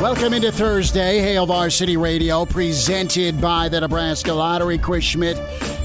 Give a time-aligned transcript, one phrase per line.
[0.00, 4.76] Welcome into Thursday, Hail Varsity Radio, presented by the Nebraska Lottery.
[4.76, 5.38] Chris Schmidt,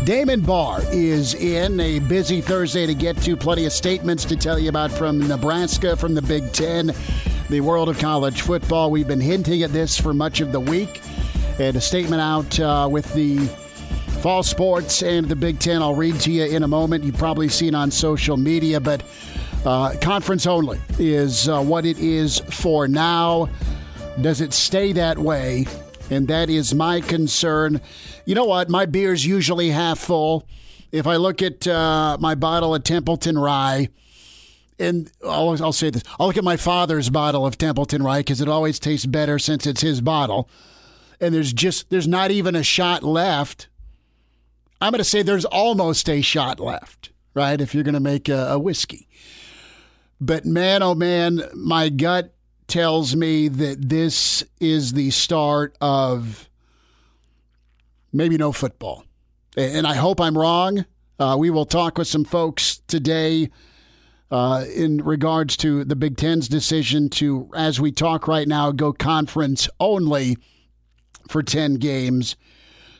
[0.04, 3.38] Damon Barr is in a busy Thursday to get to.
[3.38, 6.92] Plenty of statements to tell you about from Nebraska, from the Big Ten,
[7.50, 8.92] the world of college football.
[8.92, 11.02] We've been hinting at this for much of the week.
[11.58, 13.38] And a statement out uh, with the
[14.20, 15.82] fall sports and the Big Ten.
[15.82, 17.06] I'll read to you in a moment.
[17.06, 19.04] You've probably seen on social media, but
[19.66, 23.48] uh, conference only is uh, what it is for now.
[24.20, 25.66] Does it stay that way?
[26.10, 27.80] And that is my concern.
[28.26, 28.70] You know what?
[28.70, 30.48] My beer's usually half full.
[30.92, 33.88] If I look at uh, my bottle of Templeton Rye,
[34.78, 38.42] and I'll, I'll, say this I'll look at my father's bottle of Templeton Rye because
[38.42, 40.50] it always tastes better since it's his bottle.
[41.22, 43.70] And there's just, there's not even a shot left.
[44.82, 47.62] I'm going to say there's almost a shot left, right?
[47.62, 49.08] If you're going to make a, a whiskey.
[50.20, 52.34] But man, oh man, my gut
[52.72, 56.50] tells me that this is the start of
[58.14, 59.04] maybe no football.
[59.58, 60.86] And I hope I'm wrong.
[61.20, 63.50] Uh, we will talk with some folks today
[64.32, 68.94] uh, in regards to the Big Ten's decision to, as we talk right now, go
[68.94, 70.38] conference only
[71.28, 72.38] for 10 games.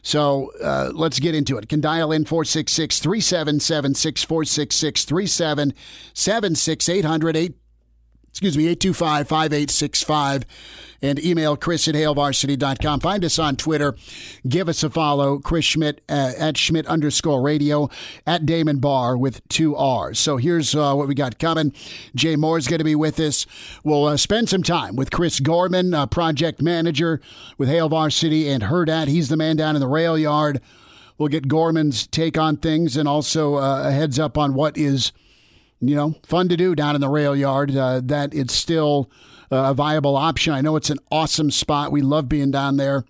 [0.02, 1.70] So uh, let's get into it.
[1.70, 7.54] Can dial in 466 377 6466 3776 800
[8.32, 10.46] excuse me, 825 5865,
[11.02, 13.02] and email Chris at HailVarsity.com.
[13.02, 13.96] Find us on Twitter.
[14.48, 17.90] Give us a follow, Chris Schmidt uh, at Schmidt underscore radio,
[18.26, 20.18] at Damon Barr with two R's.
[20.18, 21.74] So here's uh, what we got coming.
[22.16, 23.46] Jay Moore is going to be with us.
[23.84, 27.20] We'll uh, spend some time with Chris Gorman, uh, project manager
[27.58, 29.08] with Hail Varsity and Hurrdat.
[29.08, 30.62] He's the man down in the rail yard.
[31.18, 35.12] We'll get Gorman's take on things and also uh, a heads up on what is
[35.82, 39.10] you know, fun to do down in the rail yard, uh, that it's still
[39.52, 40.54] uh, a viable option.
[40.54, 41.92] I know it's an awesome spot.
[41.92, 43.04] We love being down there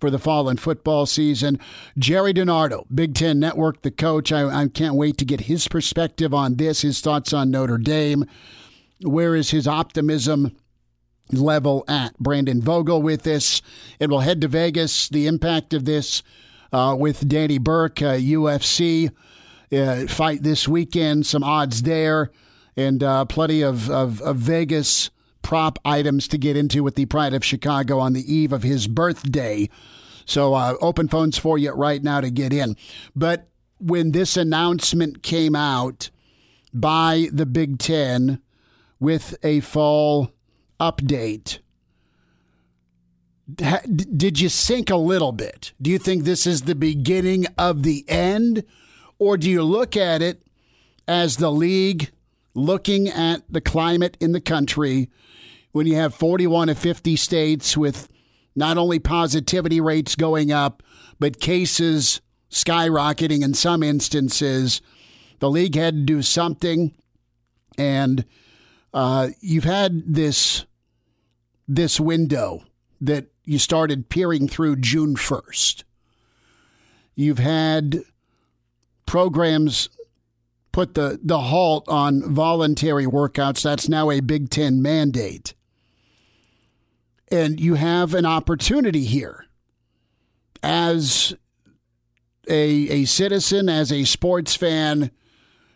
[0.00, 1.58] for the fall and football season.
[1.96, 4.30] Jerry DiNardo, Big Ten Network, the coach.
[4.32, 8.26] I, I can't wait to get his perspective on this, his thoughts on Notre Dame.
[9.02, 10.56] Where is his optimism?
[11.32, 12.16] level at.
[12.18, 13.62] Brandon Vogel with this.
[13.98, 15.08] And we'll head to Vegas.
[15.08, 16.22] The impact of this
[16.72, 19.10] uh, with Danny Burke, uh, UFC
[19.72, 21.26] uh, fight this weekend.
[21.26, 22.30] Some odds there,
[22.76, 25.10] and uh, plenty of, of, of Vegas
[25.42, 28.88] prop items to get into with the Pride of Chicago on the eve of his
[28.88, 29.68] birthday.
[30.24, 32.76] So uh, open phones for you right now to get in.
[33.14, 36.10] But when this announcement came out
[36.74, 38.42] by the Big Ten
[38.98, 40.32] with a fall
[40.80, 41.60] update,
[43.54, 45.72] did you sink a little bit?
[45.80, 48.64] Do you think this is the beginning of the end?
[49.18, 50.42] Or do you look at it
[51.08, 52.10] as the league
[52.54, 55.10] looking at the climate in the country
[55.72, 58.08] when you have 41 of 50 states with
[58.54, 60.82] not only positivity rates going up,
[61.18, 64.80] but cases skyrocketing in some instances?
[65.38, 66.94] The league had to do something,
[67.76, 68.24] and
[68.94, 70.64] uh, you've had this
[71.68, 72.62] this window
[73.00, 75.82] that you started peering through June 1st.
[77.14, 78.02] You've had
[79.06, 79.88] programs
[80.72, 83.62] put the, the halt on voluntary workouts.
[83.62, 85.54] That's now a Big Ten mandate.
[87.28, 89.46] And you have an opportunity here
[90.62, 91.34] as
[92.48, 95.10] a, a citizen, as a sports fan,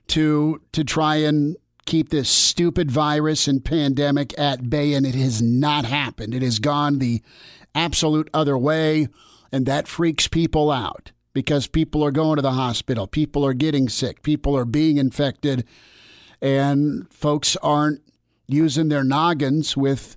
[0.08, 1.56] to to try and
[1.86, 6.34] keep this stupid virus and pandemic at bay, and it has not happened.
[6.34, 7.22] It has gone the
[7.74, 9.08] absolute other way,
[9.50, 13.88] and that freaks people out because people are going to the hospital, people are getting
[13.88, 15.64] sick, people are being infected,
[16.40, 18.02] and folks aren't
[18.48, 20.16] using their noggins with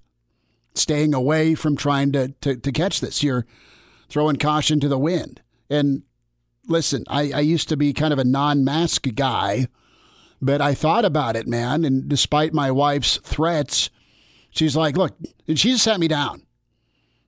[0.73, 3.23] staying away from trying to, to, to catch this.
[3.23, 3.45] You're
[4.09, 5.41] throwing caution to the wind.
[5.69, 6.03] And
[6.67, 9.67] listen, I, I used to be kind of a non mask guy,
[10.41, 11.85] but I thought about it, man.
[11.85, 13.89] And despite my wife's threats,
[14.49, 15.15] she's like, look,
[15.47, 16.43] and she just sat me down.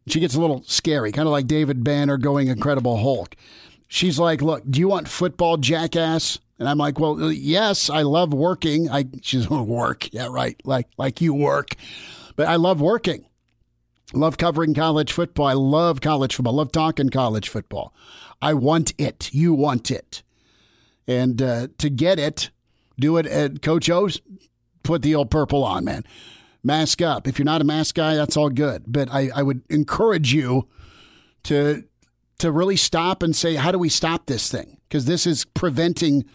[0.07, 3.35] She gets a little scary, kind of like David Banner going Incredible Hulk.
[3.87, 6.39] She's like, look, do you want football, jackass?
[6.57, 8.89] And I'm like, well, yes, I love working.
[8.89, 11.75] I she's work, yeah, right, like like you work,
[12.35, 13.25] but I love working.
[14.13, 15.47] Love covering college football.
[15.47, 16.53] I love college football.
[16.53, 17.93] Love talking college football.
[18.41, 19.33] I want it.
[19.33, 20.23] You want it.
[21.07, 22.51] And uh, to get it,
[22.99, 24.21] do it at Coach O's.
[24.83, 26.03] Put the old purple on, man.
[26.63, 27.27] Mask up.
[27.27, 28.83] If you're not a mask guy, that's all good.
[28.87, 30.67] But I, I would encourage you
[31.43, 31.83] to
[32.39, 34.77] to really stop and say, how do we stop this thing?
[34.87, 36.25] Because this is preventing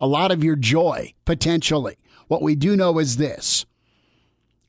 [0.00, 1.96] a lot of your joy potentially.
[2.28, 3.66] What we do know is this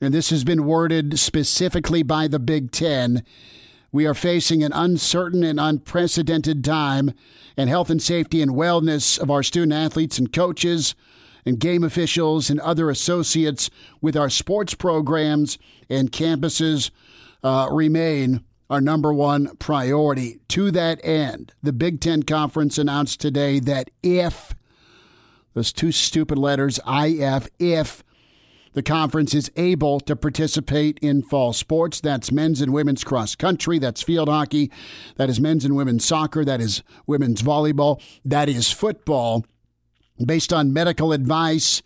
[0.01, 3.23] and this has been worded specifically by the Big Ten.
[3.91, 7.13] We are facing an uncertain and unprecedented time,
[7.55, 10.95] and health and safety and wellness of our student athletes and coaches
[11.45, 13.69] and game officials and other associates
[14.01, 15.57] with our sports programs
[15.89, 16.91] and campuses
[17.43, 20.39] uh, remain our number one priority.
[20.49, 24.55] To that end, the Big Ten Conference announced today that if
[25.53, 28.03] those two stupid letters, IF, if
[28.75, 32.01] the conference is able to participate in fall sports.
[32.01, 33.79] That's men's and women's cross country.
[33.79, 34.69] That's field hockey.
[35.15, 36.43] That is men's and women's soccer.
[36.43, 38.01] That is women's volleyball.
[38.25, 39.45] That is football.
[40.23, 41.81] Based on medical advice,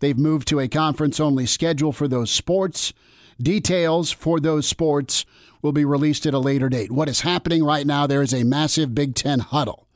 [0.00, 2.92] they've moved to a conference only schedule for those sports.
[3.40, 5.24] Details for those sports
[5.64, 6.92] will be released at a later date.
[6.92, 8.06] What is happening right now?
[8.06, 9.88] There is a massive Big Ten huddle.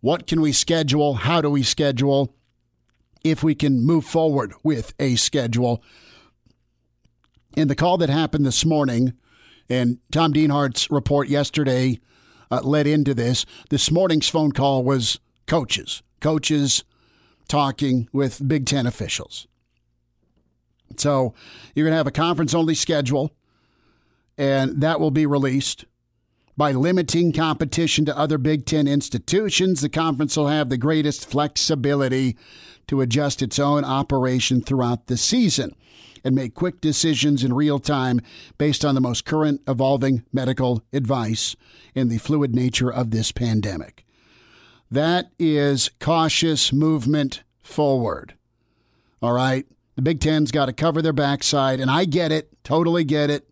[0.00, 1.14] What can we schedule?
[1.14, 2.36] How do we schedule?
[3.30, 5.82] if we can move forward with a schedule.
[7.56, 9.14] In the call that happened this morning,
[9.68, 11.98] and Tom Dienhart's report yesterday
[12.50, 16.84] uh, led into this, this morning's phone call was coaches, coaches
[17.48, 19.46] talking with Big Ten officials.
[20.96, 21.34] So
[21.74, 23.32] you're going to have a conference only schedule,
[24.38, 25.84] and that will be released.
[26.56, 32.36] By limiting competition to other Big Ten institutions, the conference will have the greatest flexibility
[32.86, 35.74] to adjust its own operation throughout the season
[36.24, 38.20] and make quick decisions in real time
[38.58, 41.56] based on the most current evolving medical advice
[41.94, 44.04] in the fluid nature of this pandemic.
[44.90, 48.34] That is cautious movement forward.
[49.20, 49.66] All right.
[49.96, 53.48] The Big Ten's got to cover their backside, and I get it, totally get it.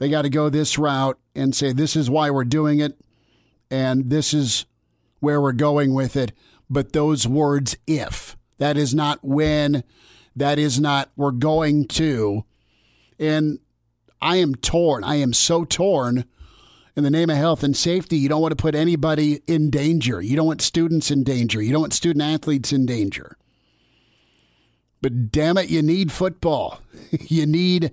[0.00, 2.98] They got to go this route and say, this is why we're doing it,
[3.70, 4.66] and this is
[5.20, 6.32] where we're going with it
[6.70, 8.36] but those words if.
[8.58, 9.82] That is not when.
[10.36, 12.44] That is not we're going to.
[13.18, 13.58] And
[14.22, 15.02] I am torn.
[15.02, 16.24] I am so torn.
[16.96, 20.20] In the name of health and safety, you don't want to put anybody in danger.
[20.20, 21.60] You don't want students in danger.
[21.60, 23.36] You don't want student athletes in danger.
[25.02, 26.80] But damn it, you need football.
[27.10, 27.90] you need,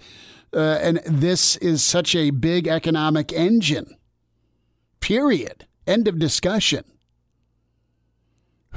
[0.53, 3.97] uh, and this is such a big economic engine.
[4.99, 5.65] Period.
[5.85, 6.83] End of discussion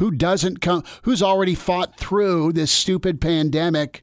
[0.01, 4.03] who doesn't come who's already fought through this stupid pandemic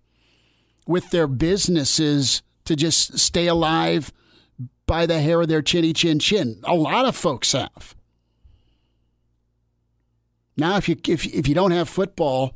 [0.86, 4.12] with their businesses to just stay alive
[4.86, 6.62] by the hair of their chinny chin chin.
[6.64, 7.96] A lot of folks have.
[10.56, 12.56] Now if you if if you don't have football,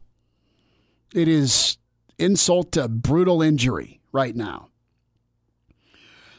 [1.14, 1.78] it is
[2.20, 4.71] insult to brutal injury right now.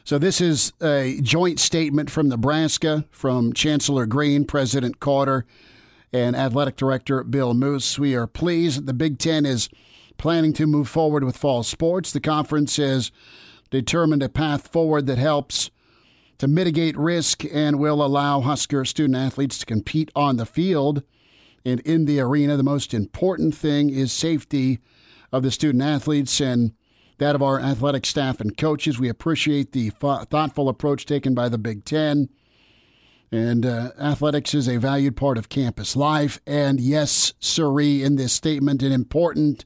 [0.05, 5.45] So this is a joint statement from Nebraska from Chancellor Green, President Carter,
[6.11, 7.97] and Athletic Director Bill Moos.
[7.97, 9.69] We are pleased that the Big Ten is
[10.17, 12.11] planning to move forward with fall sports.
[12.11, 13.11] The conference has
[13.71, 15.71] determined a path forward that helps
[16.39, 21.03] to mitigate risk and will allow Husker student athletes to compete on the field
[21.63, 22.57] and in the arena.
[22.57, 24.79] The most important thing is safety
[25.31, 26.73] of the student athletes and
[27.17, 28.99] that of our athletic staff and coaches.
[28.99, 32.29] We appreciate the thoughtful approach taken by the Big Ten
[33.33, 36.39] and uh, athletics is a valued part of campus life.
[36.45, 39.65] And yes, sirree, in this statement, and important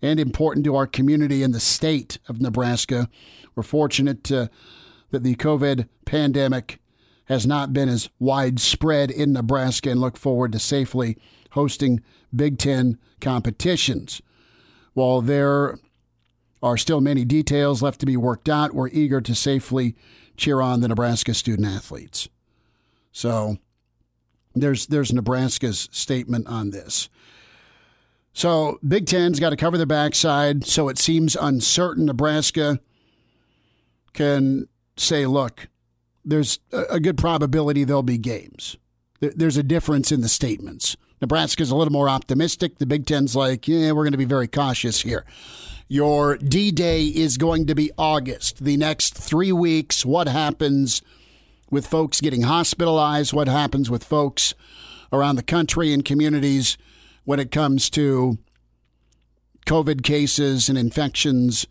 [0.00, 3.10] and important to our community and the state of Nebraska.
[3.54, 4.48] We're fortunate uh,
[5.10, 6.80] that the COVID pandemic
[7.26, 11.18] has not been as widespread in Nebraska and look forward to safely
[11.50, 12.02] hosting
[12.34, 14.22] Big Ten competitions.
[14.94, 15.78] While there
[16.62, 19.96] are still many details left to be worked out, we're eager to safely
[20.36, 22.28] cheer on the Nebraska student athletes.
[23.10, 23.58] So
[24.54, 27.08] there's there's Nebraska's statement on this.
[28.32, 32.06] So Big Ten's got to cover the backside, so it seems uncertain.
[32.06, 32.80] Nebraska
[34.14, 35.68] can say, look,
[36.24, 38.76] there's a good probability there'll be games.
[39.20, 40.96] there's a difference in the statements.
[41.20, 42.78] Nebraska's a little more optimistic.
[42.78, 45.24] The Big Ten's like, yeah, we're going to be very cautious here.
[45.92, 48.64] Your D Day is going to be August.
[48.64, 51.02] The next three weeks, what happens
[51.70, 53.34] with folks getting hospitalized?
[53.34, 54.54] What happens with folks
[55.12, 56.78] around the country and communities
[57.24, 58.38] when it comes to
[59.66, 61.66] COVID cases and infections?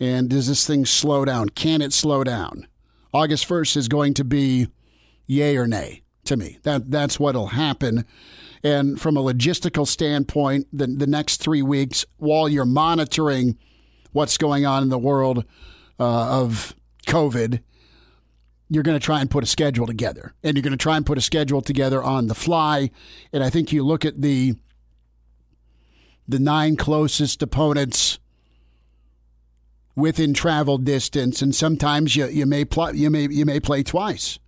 [0.00, 1.50] And does this thing slow down?
[1.50, 2.66] Can it slow down?
[3.14, 4.66] August 1st is going to be
[5.28, 6.58] yay or nay to me.
[6.64, 8.06] That that's what'll happen.
[8.64, 13.58] And from a logistical standpoint, the the next three weeks, while you're monitoring
[14.12, 15.44] what's going on in the world
[15.98, 16.74] uh, of
[17.06, 17.60] COVID,
[18.68, 21.04] you're going to try and put a schedule together, and you're going to try and
[21.04, 22.90] put a schedule together on the fly.
[23.32, 24.54] And I think you look at the
[26.28, 28.18] the nine closest opponents
[29.96, 34.38] within travel distance, and sometimes you, you may play you may you may play twice.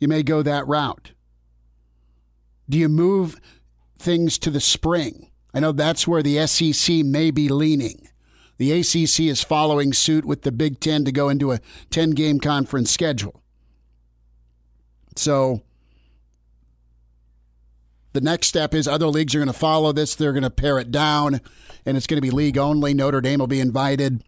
[0.00, 1.12] You may go that route.
[2.70, 3.40] Do you move
[3.98, 5.30] things to the spring?
[5.52, 8.08] I know that's where the SEC may be leaning.
[8.58, 11.60] The ACC is following suit with the Big Ten to go into a
[11.90, 13.42] 10 game conference schedule.
[15.16, 15.62] So
[18.12, 20.14] the next step is other leagues are going to follow this.
[20.14, 21.40] They're going to pare it down,
[21.84, 22.94] and it's going to be league only.
[22.94, 24.22] Notre Dame will be invited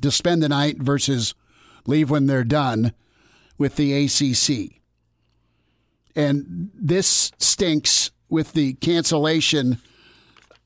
[0.00, 1.34] to spend the night versus
[1.86, 2.92] leave when they're done
[3.56, 4.77] with the ACC.
[6.18, 9.78] And this stinks with the cancellation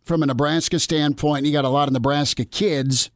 [0.03, 1.45] from a Nebraska standpoint.
[1.45, 3.11] You got a lot of Nebraska kids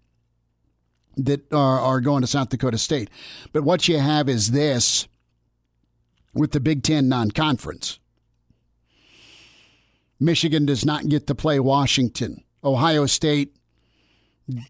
[1.16, 3.08] that are, are going to South Dakota State.
[3.54, 5.08] But what you have is this
[6.34, 7.98] with the Big Ten non conference.
[10.20, 12.44] Michigan does not get to play Washington.
[12.62, 13.56] Ohio State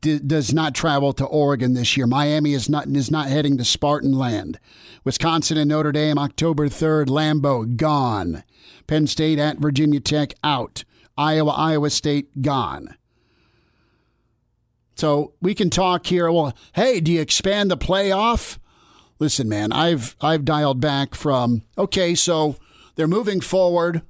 [0.00, 2.06] d- does not travel to Oregon this year.
[2.06, 4.56] Miami is not is not heading to Spartanland.
[5.04, 8.42] Wisconsin and Notre Dame October 3rd, Lambeau gone.
[8.87, 10.85] Penn State at Virginia Tech out.
[11.16, 12.97] Iowa Iowa State gone.
[14.97, 16.30] So we can talk here.
[16.30, 18.59] Well, hey, do you expand the playoff?
[19.18, 22.56] Listen, man, I've I've dialed back from okay, so
[22.95, 24.02] they're moving forward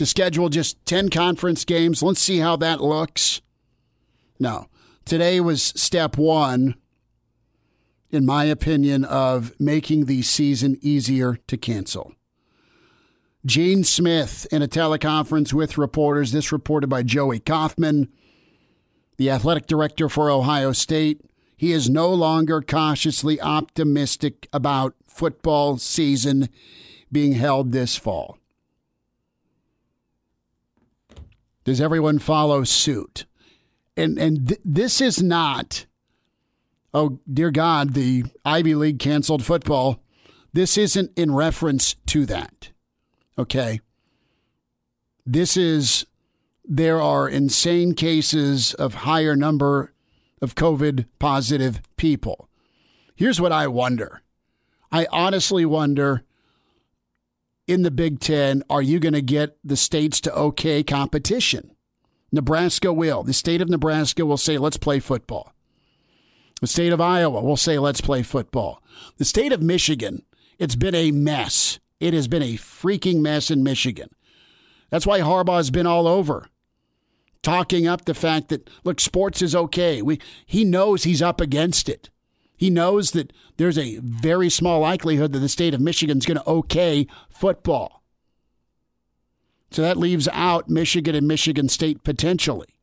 [0.00, 2.02] to schedule just 10 conference games.
[2.02, 3.42] Let's see how that looks.
[4.38, 4.68] No.
[5.04, 6.74] Today was step one,
[8.08, 12.14] in my opinion, of making the season easier to cancel.
[13.44, 18.08] Gene Smith in a teleconference with reporters, this reported by Joey Kaufman,
[19.18, 21.20] the athletic director for Ohio State.
[21.58, 26.48] He is no longer cautiously optimistic about football season
[27.12, 28.39] being held this fall.
[31.64, 33.26] Does everyone follow suit?
[33.96, 35.86] And and th- this is not
[36.92, 40.02] oh dear God, the Ivy League canceled football.
[40.52, 42.70] This isn't in reference to that.
[43.38, 43.80] Okay.
[45.24, 46.06] This is
[46.64, 49.92] there are insane cases of higher number
[50.40, 52.48] of COVID positive people.
[53.14, 54.22] Here's what I wonder.
[54.90, 56.24] I honestly wonder
[57.70, 61.70] in the Big Ten, are you going to get the states to okay competition?
[62.32, 63.22] Nebraska will.
[63.22, 65.54] The state of Nebraska will say, let's play football.
[66.60, 68.82] The state of Iowa will say, let's play football.
[69.18, 70.24] The state of Michigan,
[70.58, 71.78] it's been a mess.
[72.00, 74.10] It has been a freaking mess in Michigan.
[74.90, 76.48] That's why Harbaugh has been all over,
[77.42, 80.02] talking up the fact that, look, sports is okay.
[80.02, 82.10] We, he knows he's up against it.
[82.60, 86.36] He knows that there's a very small likelihood that the state of Michigan is going
[86.36, 88.02] to okay football.
[89.70, 92.76] So that leaves out Michigan and Michigan State potentially.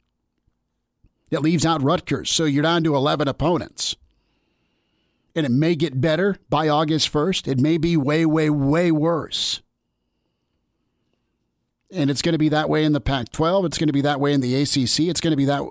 [1.30, 2.32] It leaves out Rutgers.
[2.32, 3.96] So you're down to 11 opponents.
[5.36, 7.48] And it may get better by August 1st.
[7.48, 9.62] It may be way, way, way worse.
[11.92, 13.66] And it's going to be that way in the Pac 12.
[13.66, 15.02] It's going to be that way in the ACC.
[15.02, 15.62] It's going to be that.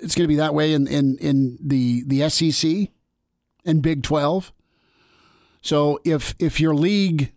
[0.00, 2.90] It's going to be that way in, in, in the, the SEC
[3.64, 4.52] and Big 12.
[5.62, 7.32] So if if your league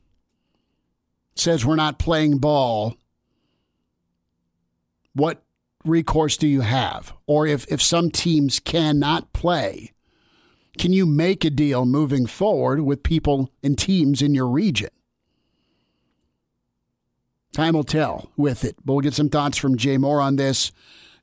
[1.36, 2.96] says we're not playing ball,
[5.14, 5.44] what
[5.86, 7.14] recourse do you have?
[7.26, 9.92] Or if, if some teams cannot play,
[10.78, 14.90] can you make a deal moving forward with people and teams in your region?
[17.52, 18.78] Time will tell with it.
[18.84, 20.72] But we'll get some thoughts from Jay Moore on this.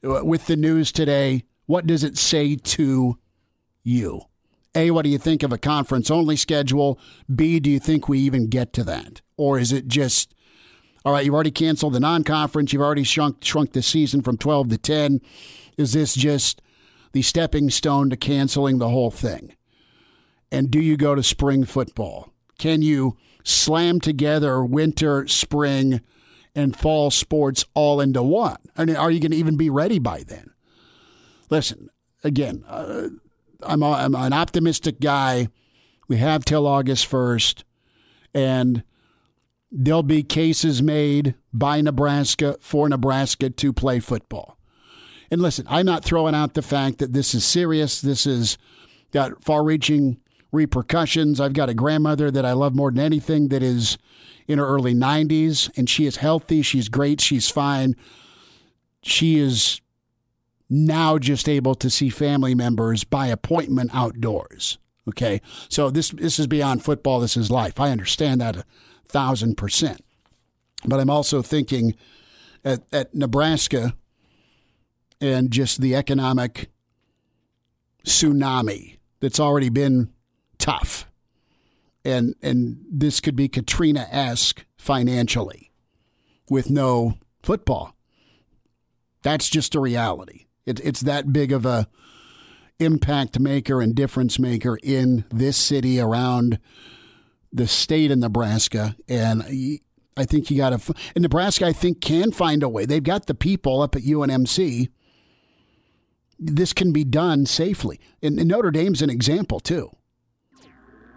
[0.02, 3.18] Uh, with the news today, what does it say to
[3.82, 4.22] you?
[4.74, 6.98] A, what do you think of a conference only schedule?
[7.34, 9.20] B, do you think we even get to that?
[9.36, 10.34] Or is it just,
[11.04, 14.36] all right, you've already canceled the non conference, you've already shrunk, shrunk the season from
[14.36, 15.20] 12 to 10.
[15.76, 16.62] Is this just
[17.12, 19.54] the stepping stone to canceling the whole thing?
[20.52, 22.32] And do you go to spring football?
[22.58, 26.00] Can you slam together winter, spring,
[26.54, 28.58] and fall sports all into one?
[28.76, 30.50] I mean, are you going to even be ready by then?
[31.48, 31.88] Listen,
[32.22, 33.08] again, uh,
[33.62, 35.48] I'm, a, I'm an optimistic guy.
[36.08, 37.62] We have till August 1st,
[38.34, 38.82] and
[39.70, 44.58] there'll be cases made by Nebraska for Nebraska to play football.
[45.30, 48.00] And listen, I'm not throwing out the fact that this is serious.
[48.00, 48.58] This has
[49.12, 50.18] got far reaching
[50.52, 51.40] repercussions.
[51.40, 53.96] I've got a grandmother that I love more than anything that is
[54.48, 56.62] in her early 90s, and she is healthy.
[56.62, 57.20] She's great.
[57.20, 57.94] She's fine.
[59.02, 59.80] She is
[60.70, 64.78] now just able to see family members by appointment outdoors.
[65.08, 65.40] Okay.
[65.68, 67.20] So this this is beyond football.
[67.20, 67.80] This is life.
[67.80, 68.64] I understand that a
[69.08, 70.04] thousand percent.
[70.86, 71.94] But I'm also thinking
[72.64, 73.94] at, at Nebraska
[75.20, 76.70] and just the economic
[78.06, 80.10] tsunami that's already been
[80.58, 81.06] tough.
[82.04, 85.72] And and this could be Katrina esque financially
[86.48, 87.94] with no football.
[89.22, 90.46] That's just a reality.
[90.66, 91.88] It, it's that big of a
[92.78, 96.58] impact maker and difference maker in this city around
[97.52, 98.96] the state of Nebraska.
[99.08, 99.42] And
[100.16, 100.94] I think you got to.
[101.14, 102.86] And Nebraska, I think, can find a way.
[102.86, 104.88] They've got the people up at UNMC.
[106.38, 108.00] This can be done safely.
[108.22, 109.90] And, and Notre Dame's an example, too.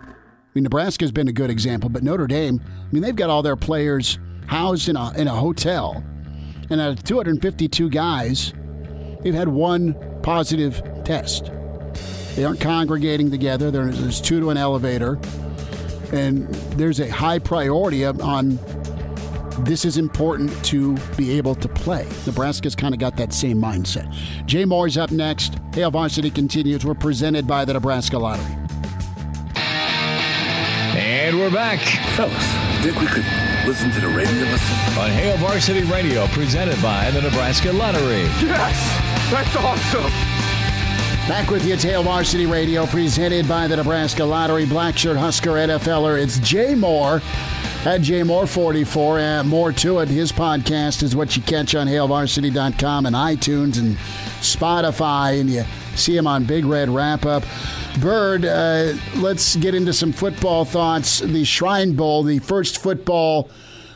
[0.06, 3.42] I mean, Nebraska's been a good example, but Notre Dame, I mean, they've got all
[3.42, 6.04] their players housed in a, in a hotel.
[6.70, 8.54] And out of 252 guys,
[9.24, 11.52] they've had one positive test.
[12.36, 13.72] They aren't congregating together.
[13.72, 15.20] There's two to an elevator.
[16.12, 18.60] And there's a high priority on
[19.60, 22.08] this is important to be able to play.
[22.26, 24.12] Nebraska's kind of got that same mindset.
[24.46, 25.56] Jay Moore's up next.
[25.74, 26.86] Hail Varsity continues.
[26.86, 28.58] We're presented by the Nebraska Lottery.
[30.96, 31.80] And we're back.
[32.16, 33.26] Fellas, think we could
[33.66, 35.00] listen to the radio listen?
[35.00, 38.24] On Hail Varsity Radio, presented by the Nebraska Lottery.
[38.42, 39.03] Yes!
[39.34, 40.04] That's awesome!
[41.28, 44.68] Back with you, Hail Varsity Radio, presented by the Nebraska Lottery.
[44.68, 46.22] Blackshirt Husker NFLer.
[46.22, 47.20] It's Jay Moore
[47.84, 49.18] at Jay Moore 44.
[49.18, 50.10] And more to it.
[50.10, 53.98] His podcast is what you catch on HailVarsity.com and iTunes and
[54.42, 55.40] Spotify.
[55.40, 55.64] And you
[55.96, 57.44] see him on Big Red Wrap Up.
[58.00, 61.22] Bird, uh, let's get into some football thoughts.
[61.22, 63.50] The Shrine Bowl, the first football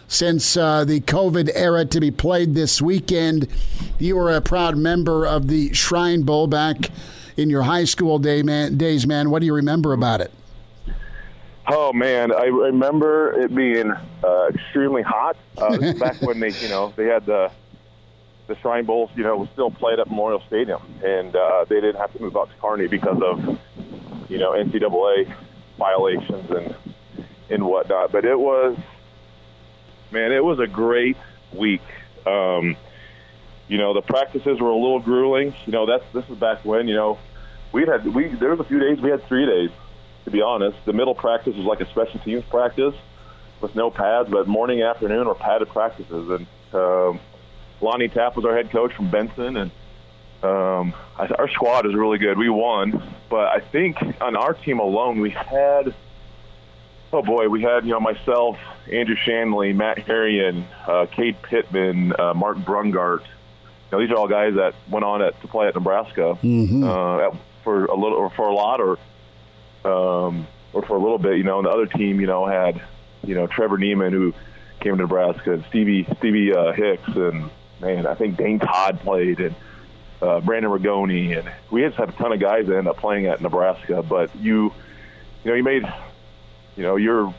[0.07, 3.47] since uh, the COVID era to be played this weekend.
[3.99, 6.89] You were a proud member of the Shrine Bowl back
[7.35, 9.29] in your high school day, man, days, man.
[9.29, 10.31] What do you remember about it?
[11.69, 13.91] Oh man, I remember it being
[14.23, 15.35] uh, extremely hot.
[15.57, 17.51] Uh, back when they, you know, they had the
[18.47, 21.97] the Shrine Bowls, you know, was still played at Memorial Stadium, and uh, they didn't
[21.97, 23.59] have to move out to Kearney because of,
[24.29, 25.33] you know, NCAA
[25.77, 26.75] violations and
[27.49, 28.13] and whatnot.
[28.13, 28.77] But it was,
[30.11, 31.17] man, it was a great
[31.53, 31.81] week.
[32.25, 32.75] Um,
[33.67, 35.53] you know, the practices were a little grueling.
[35.65, 37.17] You know, that's this is back when you know
[37.71, 39.69] we had we there was a few days we had three days.
[40.25, 42.95] To be honest, the middle practice was like a special teams practice
[43.61, 46.29] with no pads, but morning, afternoon, or padded practices.
[46.29, 47.19] And um,
[47.81, 49.71] Lonnie Tapp was our head coach from Benson, and
[50.43, 52.37] um, our squad is really good.
[52.37, 55.93] We won, but I think on our team alone we had
[57.13, 58.57] oh boy, we had you know myself,
[58.91, 63.21] Andrew Shanley, Matt Herian, uh, Cade Pittman, uh, Mark Brungart.
[63.21, 63.27] You
[63.91, 66.83] know, these are all guys that went on at, to play at Nebraska Mm-hmm.
[66.83, 68.97] uh, at, for a little or for a lot or
[69.85, 71.37] um, or for a little bit.
[71.37, 72.81] You know, and the other team, you know, had
[73.23, 74.33] you know Trevor Neiman who
[74.79, 77.49] came to Nebraska and Stevie Stevie uh, Hicks and
[77.81, 79.55] man, I think Dane Todd played and
[80.21, 83.27] uh, Brandon Rigoni and we just had a ton of guys that ended up playing
[83.27, 84.01] at Nebraska.
[84.03, 84.65] But you,
[85.43, 85.83] you know, you made,
[86.77, 87.33] you know, you're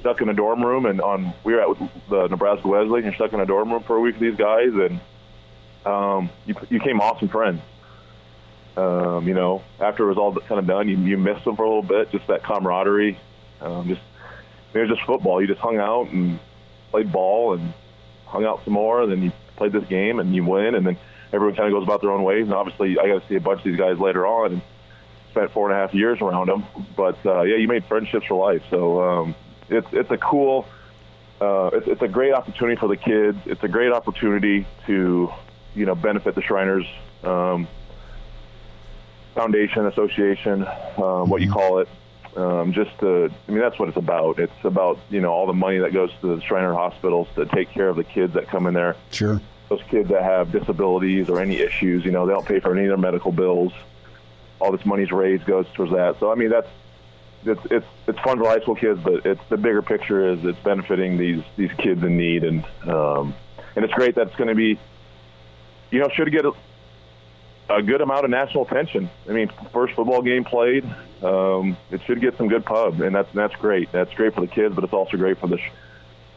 [0.00, 3.32] stuck in a dorm room and on we were at the Nebraska Wesleyan, you're stuck
[3.32, 5.00] in a dorm room for a week with these guys and
[5.84, 7.60] um, you you became awesome friends.
[8.76, 11.64] Um, you know, after it was all kind of done, you, you missed them for
[11.64, 13.18] a little bit, just that camaraderie.
[13.60, 14.00] Um, just
[14.72, 15.40] it was just football.
[15.40, 16.38] You just hung out and
[16.90, 17.72] played ball and
[18.26, 19.02] hung out some more.
[19.02, 20.96] And then you played this game and you win, and then
[21.32, 22.44] everyone kind of goes about their own ways.
[22.44, 24.62] And obviously, I got to see a bunch of these guys later on and
[25.38, 26.66] spent four and a half years around them.
[26.96, 28.62] But uh, yeah, you made friendships for life.
[28.70, 29.34] So um,
[29.68, 30.66] it's it's a cool.
[31.40, 33.38] Uh, it's, it's a great opportunity for the kids.
[33.46, 35.32] It's a great opportunity to,
[35.76, 36.84] you know, benefit the Shriners
[37.22, 37.68] um,
[39.36, 41.88] Foundation Association, um, what you call it.
[42.36, 44.38] Um, just to, I mean, that's what it's about.
[44.38, 47.70] It's about you know all the money that goes to the Shriner hospitals to take
[47.70, 48.96] care of the kids that come in there.
[49.12, 49.40] Sure.
[49.68, 52.86] Those kids that have disabilities or any issues, you know, they don't pay for any
[52.86, 53.72] of their medical bills.
[54.60, 56.18] All this money's raised goes towards that.
[56.20, 56.68] So I mean, that's
[57.44, 60.58] it's it's it's fun for high school kids, but it's the bigger picture is it's
[60.60, 63.34] benefiting these these kids in need, and um,
[63.76, 64.78] and it's great that it's going to be,
[65.90, 66.52] you know, should get a,
[67.70, 69.08] a good amount of national attention.
[69.28, 70.84] I mean, first football game played,
[71.22, 73.92] um, it should get some good pub, and that's that's great.
[73.92, 75.58] That's great for the kids, but it's also great for the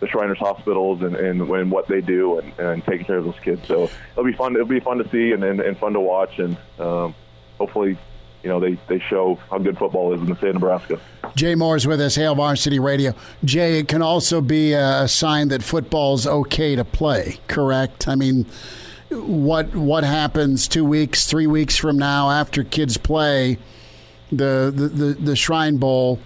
[0.01, 3.39] the Shriners hospitals and, and, and what they do and, and taking care of those
[3.43, 3.67] kids.
[3.67, 4.55] So it'll be fun.
[4.55, 7.13] It'll be fun to see and, and, and fun to watch, and um,
[7.59, 7.97] hopefully
[8.43, 10.99] you know, they, they show how good football is in the state of Nebraska.
[11.35, 13.13] Jay Moore is with us, Hail Varsity Radio.
[13.43, 18.07] Jay, it can also be a sign that football's okay to play, correct?
[18.07, 18.45] I mean,
[19.09, 23.57] what what happens two weeks, three weeks from now after kids play
[24.31, 26.19] the the, the, the Shrine Bowl?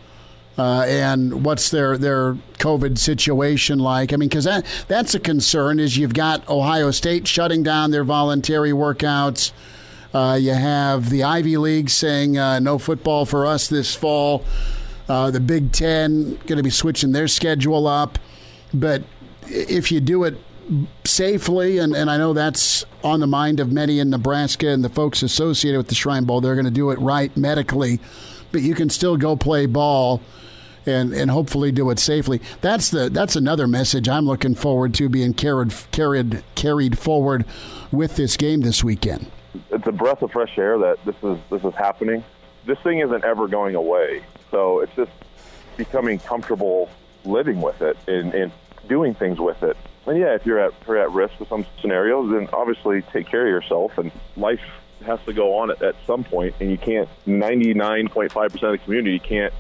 [0.58, 4.14] Uh, and what's their their COVID situation like?
[4.14, 5.80] I mean, because that that's a concern.
[5.80, 9.52] Is you've got Ohio State shutting down their voluntary workouts.
[10.16, 14.46] Uh, you have the Ivy League saying uh, no football for us this fall.
[15.10, 18.18] Uh, the Big Ten going to be switching their schedule up.
[18.74, 19.04] But
[19.46, 20.38] if you do it
[21.04, 24.90] safely, and, and I know that's on the mind of many in Nebraska and the
[24.90, 28.00] folks associated with the Shrine Bowl, they're going to do it right medically.
[28.54, 30.22] But you can still go play ball
[30.86, 32.40] and and hopefully do it safely.
[32.62, 37.44] That's the that's another message I'm looking forward to being carried carried carried forward
[37.92, 39.30] with this game this weekend
[39.86, 42.24] it's a breath of fresh air that this is this is happening.
[42.66, 45.12] This thing isn't ever going away, so it's just
[45.78, 46.90] becoming comfortable
[47.24, 48.52] living with it and, and
[48.88, 49.78] doing things with it.
[50.08, 53.46] And yeah, if you're at you're at risk with some scenarios, then obviously take care
[53.46, 53.96] of yourself.
[54.00, 54.62] And life
[55.06, 57.08] has to go on at, at some point, and you can't.
[57.28, 59.54] 99.5% of the community can't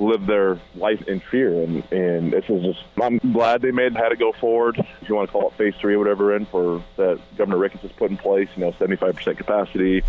[0.00, 1.62] live their life in fear.
[1.62, 4.78] And, and this is just, I'm glad they made had to go forward.
[4.78, 7.82] If you want to call it phase three or whatever, in for that Governor Ricketts
[7.82, 10.02] has put in place, you know, 75% capacity,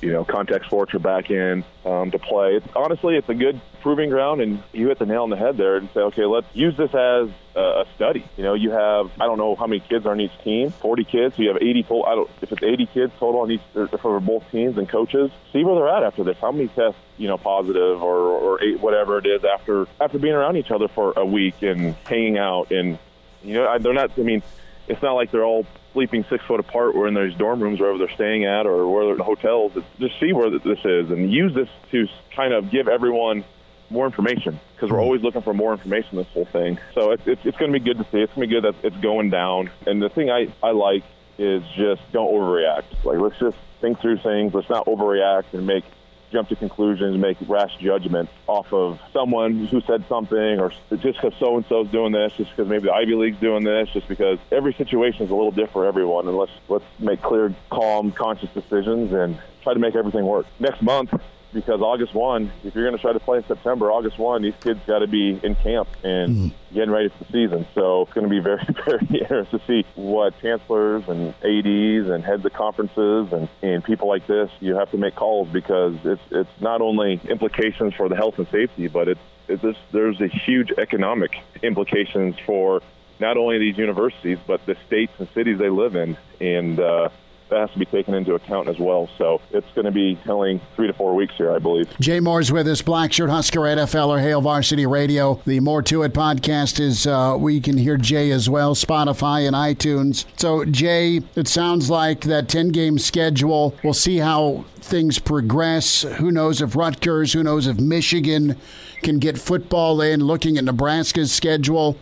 [0.00, 2.56] you know, contact sports are back in um, to play.
[2.56, 5.56] It's, honestly, it's a good proving ground, and you hit the nail on the head
[5.56, 8.24] there and say, okay, let's use this as a study.
[8.36, 11.04] You know, you have I don't know how many kids are on each team, 40
[11.04, 11.36] kids.
[11.36, 12.06] So you have 80 total.
[12.06, 13.60] I don't if it's 80 kids total on each
[14.00, 15.30] for both teams and coaches.
[15.52, 16.36] See where they're at after this.
[16.40, 20.34] How many tests you know positive or or eight, whatever it is after after being
[20.34, 22.98] around each other for a week and hanging out and
[23.42, 24.12] you know they're not.
[24.16, 24.42] I mean,
[24.88, 27.98] it's not like they're all sleeping six foot apart or in those dorm rooms wherever
[27.98, 29.72] they're staying at or where they're in hotels.
[29.98, 33.44] Just see where this is and use this to kind of give everyone
[33.90, 35.04] more information because we're hmm.
[35.04, 36.78] always looking for more information this whole thing.
[36.94, 38.18] So it's, it's, it's going to be good to see.
[38.18, 39.70] It's going to be good that it's going down.
[39.86, 41.02] And the thing I, I like
[41.38, 43.04] is just don't overreact.
[43.04, 44.54] Like, let's just think through things.
[44.54, 45.84] Let's not overreact and make
[46.30, 51.32] jump to conclusions, make rash judgments off of someone who said something, or just because
[51.38, 54.38] so and so's doing this, just because maybe the Ivy League's doing this, just because
[54.52, 56.26] every situation is a little different for everyone.
[56.28, 60.46] And let's let's make clear, calm, conscious decisions and try to make everything work.
[60.58, 61.12] Next month,
[61.52, 64.54] because August 1, if you're going to try to play in September, August 1, these
[64.60, 66.74] kids got to be in camp and mm-hmm.
[66.74, 67.66] getting ready for the season.
[67.74, 72.24] So it's going to be very, very interesting to see what chancellors and ADs and
[72.24, 76.22] heads of conferences and, and people like this, you have to make calls because it's,
[76.30, 80.28] it's not only implications for the health and safety, but it's, it's just, there's a
[80.28, 82.82] huge economic implications for
[83.18, 86.16] not only these universities, but the states and cities they live in.
[86.40, 87.10] And, uh,
[87.50, 89.08] that has to be taken into account as well.
[89.18, 91.88] So it's going to be telling three to four weeks here, I believe.
[92.00, 95.40] Jay Moore's with us, Black Shirt Husker NFLer Hail Varsity Radio.
[95.44, 99.54] The More to It podcast is uh, we can hear Jay as well, Spotify and
[99.54, 100.24] iTunes.
[100.36, 103.74] So Jay, it sounds like that ten game schedule.
[103.82, 106.02] We'll see how things progress.
[106.02, 107.32] Who knows if Rutgers?
[107.32, 108.56] Who knows if Michigan
[109.02, 110.20] can get football in?
[110.20, 111.96] Looking at Nebraska's schedule.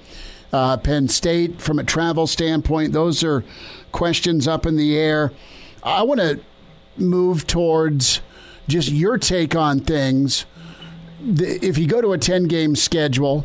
[0.50, 3.44] Uh, Penn State, from a travel standpoint, those are
[3.98, 5.32] questions up in the air.
[5.82, 6.38] I want to
[6.96, 8.20] move towards
[8.68, 10.46] just your take on things.
[11.20, 13.44] If you go to a 10 game schedule,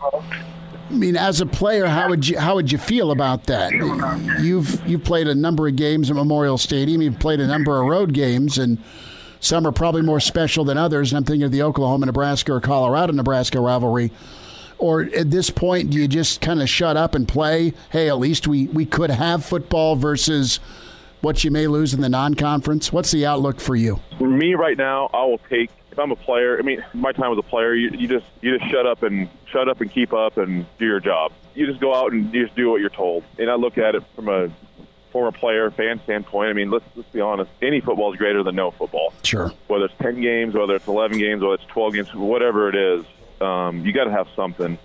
[0.00, 3.72] I mean, as a player, how would you how would you feel about that?
[4.40, 7.02] You've you've played a number of games at Memorial Stadium.
[7.02, 8.78] You've played a number of road games, and
[9.40, 11.10] some are probably more special than others.
[11.10, 14.12] And I'm thinking of the Oklahoma, Nebraska, or Colorado, Nebraska rivalry.
[14.78, 17.72] Or at this point, do you just kind of shut up and play?
[17.90, 20.60] Hey, at least we, we could have football versus
[21.20, 22.92] what you may lose in the non-conference.
[22.92, 24.00] What's the outlook for you?
[24.18, 25.70] For me right now, I will take.
[25.90, 28.56] If I'm a player, I mean, my time as a player, you, you just you
[28.56, 31.32] just shut up and shut up and keep up and do your job.
[31.56, 33.24] You just go out and you just do what you're told.
[33.36, 34.48] And I look at it from a
[35.10, 37.50] former player, fan standpoint, I mean, let's let's be honest.
[37.62, 39.12] Any football is greater than no football.
[39.24, 39.52] Sure.
[39.66, 43.04] Whether it's ten games, whether it's eleven games, whether it's twelve games, whatever it is,
[43.40, 44.78] um, you got to have something.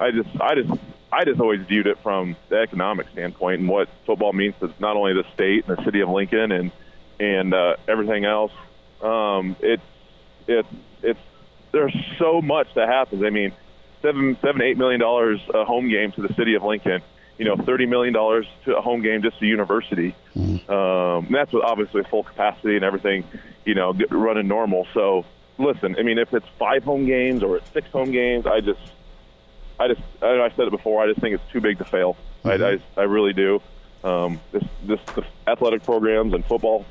[0.00, 0.70] I just, I just,
[1.12, 4.96] I just always viewed it from the economic standpoint and what football means to not
[4.96, 6.72] only the state and the city of Lincoln and
[7.20, 8.52] and uh, everything else.
[9.02, 9.82] Um, it's
[10.46, 10.68] it's
[11.02, 11.20] it's
[11.72, 13.22] there's so much that happens.
[13.24, 13.52] I mean,
[14.00, 17.02] seven, seven, eight million dollars a home game to the city of Lincoln.
[17.38, 20.14] You know, thirty million dollars to a home game just to university.
[20.36, 20.70] Mm-hmm.
[20.70, 23.24] Um, that's with obviously full capacity and everything.
[23.64, 24.86] You know, running normal.
[24.92, 25.24] So
[25.58, 28.80] listen, I mean, if it's five home games or it's six home games, I just,
[29.78, 31.02] I just, I, I said it before.
[31.02, 32.16] I just think it's too big to fail.
[32.44, 32.62] Mm-hmm.
[32.62, 33.60] I, I, I really do.
[34.04, 36.84] Um, this, this, the athletic programs and football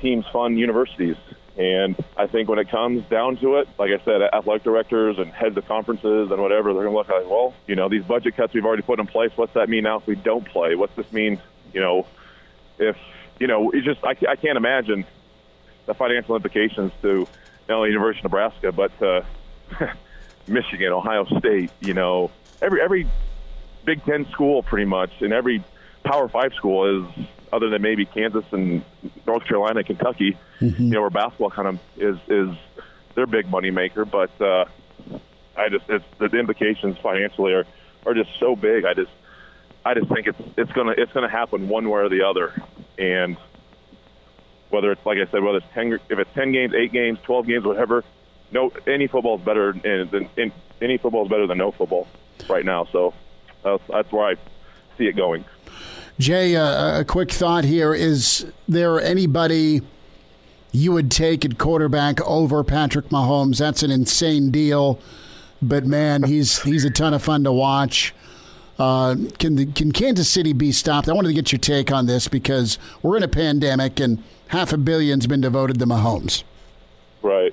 [0.00, 1.16] teams fund universities,
[1.56, 5.32] and I think when it comes down to it, like I said, athletic directors and
[5.32, 8.04] heads of conferences and whatever, they're going to look at like, well, you know, these
[8.04, 9.32] budget cuts we've already put in place.
[9.34, 10.76] What's that mean now if we don't play?
[10.76, 11.40] What's this mean?
[11.72, 12.06] You know,
[12.78, 12.96] if
[13.40, 15.04] you know, it's just I, I can't imagine
[15.86, 17.26] the financial implications to
[17.68, 19.22] not only University of Nebraska, but uh,
[20.46, 21.70] Michigan, Ohio State.
[21.80, 22.30] You know,
[22.62, 23.06] every every
[23.84, 25.62] Big Ten school pretty much, and every
[26.04, 28.82] Power Five school is, other than maybe Kansas and
[29.26, 30.36] North Carolina, Kentucky.
[30.60, 30.82] Mm-hmm.
[30.82, 32.56] You know, where basketball kind of is is
[33.14, 34.04] their big money maker.
[34.04, 34.64] But uh,
[35.56, 37.66] I just it's, the implications financially are
[38.06, 38.84] are just so big.
[38.84, 39.10] I just
[39.84, 42.54] I just think it's it's gonna it's gonna happen one way or the other,
[42.96, 43.36] and
[44.70, 47.46] whether it's like I said, whether it's ten, if it's ten games, eight games, twelve
[47.46, 48.04] games, whatever.
[48.50, 52.06] No, any football is better than in, any football is better than no football
[52.48, 52.86] right now.
[52.86, 53.12] So
[53.62, 54.34] that's, that's where I
[54.96, 55.44] see it going.
[56.18, 59.82] Jay, uh, a quick thought here: Is there anybody
[60.72, 63.58] you would take at quarterback over Patrick Mahomes?
[63.58, 64.98] That's an insane deal,
[65.62, 68.14] but man, he's he's a ton of fun to watch.
[68.78, 71.08] Uh, can the, can Kansas City be stopped?
[71.08, 74.72] I wanted to get your take on this because we're in a pandemic and half
[74.72, 76.44] a billion's been devoted to Mahomes.
[77.20, 77.52] Right,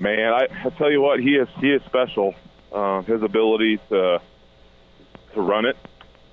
[0.00, 0.32] man.
[0.32, 2.34] I, I tell you what, he is he is special.
[2.72, 4.20] Uh, his ability to
[5.34, 5.76] to run it.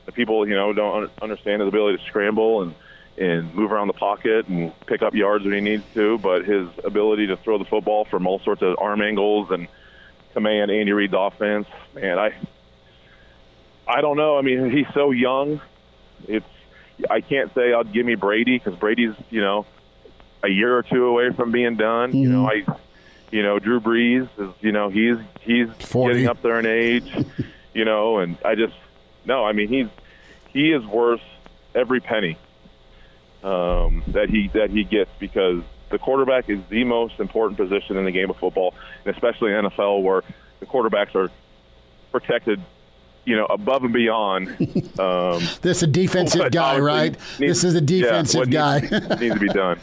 [0.05, 2.73] The people you know don't understand his ability to scramble and
[3.17, 6.17] and move around the pocket and pick up yards when he needs to.
[6.17, 9.67] But his ability to throw the football from all sorts of arm angles and
[10.33, 12.33] command Andy Reid's offense, man, I
[13.93, 14.38] I don't know.
[14.38, 15.62] I mean, he's so young.
[16.27, 16.45] It's
[17.10, 19.65] I can't say I'll give me Brady because Brady's you know
[20.41, 22.10] a year or two away from being done.
[22.10, 22.17] Mm-hmm.
[22.17, 22.65] You know, I
[23.32, 26.13] you know Drew Brees is you know he's he's 40.
[26.13, 27.12] getting up there in age.
[27.73, 28.73] you know, and I just
[29.25, 29.45] no.
[29.45, 29.88] I mean, he's
[30.49, 31.21] he is worth
[31.75, 32.38] every penny
[33.43, 38.06] um, that he that he gets because the quarterback is the most important position in
[38.06, 38.73] the game of football,
[39.06, 40.23] and especially in NFL where
[40.60, 41.29] the quarterbacks are
[42.12, 42.62] protected
[43.25, 44.57] you know, above and beyond.
[44.93, 47.17] Um, this is a defensive guy, right?
[47.39, 48.79] Needs, this is a defensive yeah, guy.
[48.81, 49.79] Needs, needs, to be done.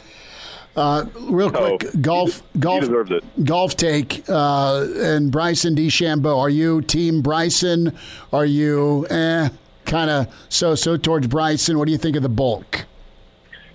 [0.73, 6.37] Uh, real quick, golf, he, golf, he golf take, uh, and Bryson DeChambeau.
[6.37, 7.97] Are you team Bryson?
[8.31, 9.49] Are you eh,
[9.83, 11.77] kind of so-so towards Bryson?
[11.77, 12.85] What do you think of the bulk?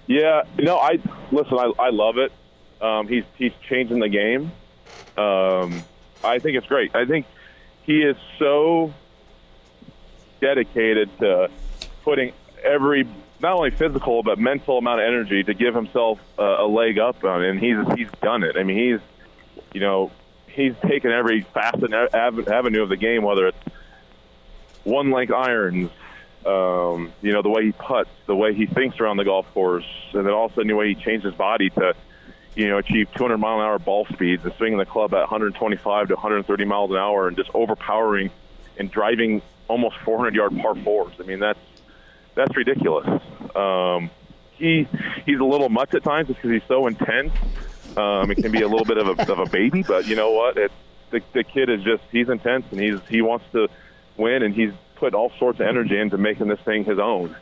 [0.06, 0.98] Yeah, no, I
[1.32, 1.58] listen.
[1.58, 2.32] I, I love it.
[2.80, 4.52] Um, he's he's changing the game.
[5.18, 5.82] Um,
[6.24, 6.94] I think it's great.
[6.94, 7.26] I think
[7.82, 8.94] he is so
[10.40, 11.50] dedicated to
[12.02, 13.06] putting every
[13.40, 17.22] not only physical but mental amount of energy to give himself a, a leg up
[17.24, 18.56] on, and he's he's done it.
[18.56, 19.00] I mean, he's
[19.72, 20.10] you know
[20.48, 23.58] he's taken every facet avenue of the game, whether it's
[24.84, 25.90] one length irons,
[26.46, 29.84] um, you know, the way he puts, the way he thinks around the golf course,
[30.12, 31.94] and then all of a sudden the way he changed his body to,
[32.54, 36.08] you know, achieve 200 mile an hour ball speeds and swinging the club at 125
[36.08, 38.30] to 130 miles an hour and just overpowering
[38.78, 41.14] and driving almost 400 yard par fours.
[41.18, 41.58] I mean, that's
[42.34, 43.06] that's ridiculous.
[43.54, 44.10] Um,
[44.52, 44.88] he
[45.24, 47.32] he's a little much at times just because he's so intense.
[47.96, 50.32] Um, it can be a little bit of a, of a baby, but you know
[50.32, 50.56] what?
[50.56, 50.74] It's,
[51.10, 53.68] the, the kid is just he's intense and he's he wants to
[54.16, 57.36] win and he's put all sorts of energy into making this thing his own.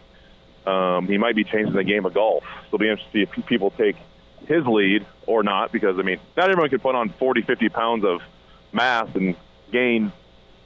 [0.66, 2.42] Um, he might be changing the game of golf.
[2.44, 3.96] So it'll be interesting to see if people take
[4.46, 8.04] his lead or not because I mean, not everyone can put on 40, 50 pounds
[8.04, 8.22] of
[8.72, 9.36] mass and
[9.72, 10.12] gain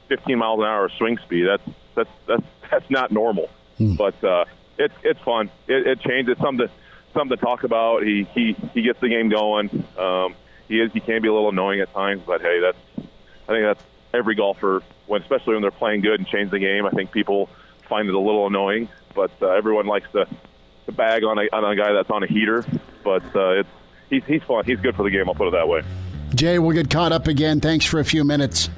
[0.09, 1.45] 15 miles an hour swing speed.
[1.47, 3.49] That's that's that's that's not normal.
[3.77, 3.95] Hmm.
[3.95, 4.45] But uh,
[4.77, 5.49] it's it's fun.
[5.67, 6.33] It, it changes.
[6.33, 6.73] It's something to,
[7.13, 8.03] something to talk about.
[8.03, 9.85] He he he gets the game going.
[9.97, 10.35] Um,
[10.67, 13.07] he is he can be a little annoying at times, but hey, that's
[13.47, 16.85] I think that's every golfer when especially when they're playing good and change the game.
[16.85, 17.49] I think people
[17.87, 20.27] find it a little annoying, but uh, everyone likes to
[20.85, 22.65] to bag on a on a guy that's on a heater.
[23.03, 23.69] But uh, it's
[24.09, 24.65] he's he's fun.
[24.65, 25.27] He's good for the game.
[25.27, 25.83] I'll put it that way.
[26.35, 27.59] Jay, we'll get caught up again.
[27.59, 28.69] Thanks for a few minutes.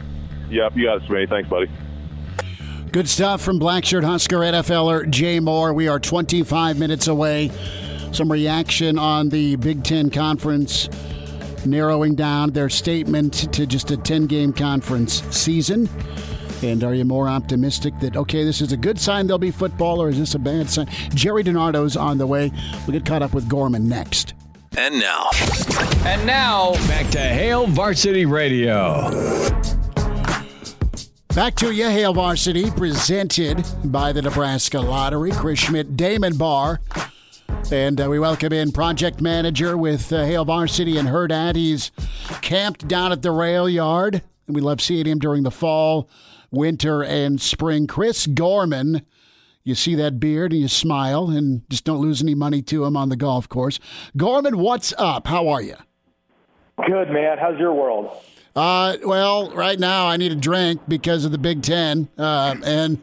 [0.52, 1.30] Yep, you got it, Smitty.
[1.30, 1.70] Thanks, buddy.
[2.92, 5.74] Good stuff from Blackshirt Husker NFLer Jay Moore.
[5.74, 7.50] We are 25 minutes away.
[8.12, 10.90] Some reaction on the Big Ten Conference
[11.66, 15.90] narrowing down their statement to just a 10 game conference season.
[16.64, 20.02] And are you more optimistic that, okay, this is a good sign there'll be football,
[20.02, 20.88] or is this a bad sign?
[21.16, 22.52] Jerry DiNardo's on the way.
[22.86, 24.34] We'll get caught up with Gorman next.
[24.78, 25.30] And now.
[26.06, 29.10] And now, back to Hail Varsity Radio.
[31.36, 35.32] Back to you, Hail Varsity, presented by the Nebraska Lottery.
[35.32, 36.82] Chris Schmidt, Damon Barr.
[37.72, 41.56] And uh, we welcome in project manager with uh, Hail Varsity and Hurrdat.
[41.56, 41.92] He's
[42.42, 46.10] camped down at the rail yard, and we love seeing him during the fall,
[46.52, 47.88] winter, and spring.
[47.88, 49.06] Chris Gorman
[49.64, 52.98] you see that beard and you smile and just don't lose any money to him
[52.98, 53.80] on the golf course.
[54.18, 55.28] Gorman, what's up?
[55.28, 55.76] How are you?
[56.88, 57.38] Good, man.
[57.38, 58.10] How's your world?
[58.56, 63.02] Uh, well, right now I need a drink because of the Big Ten, uh, and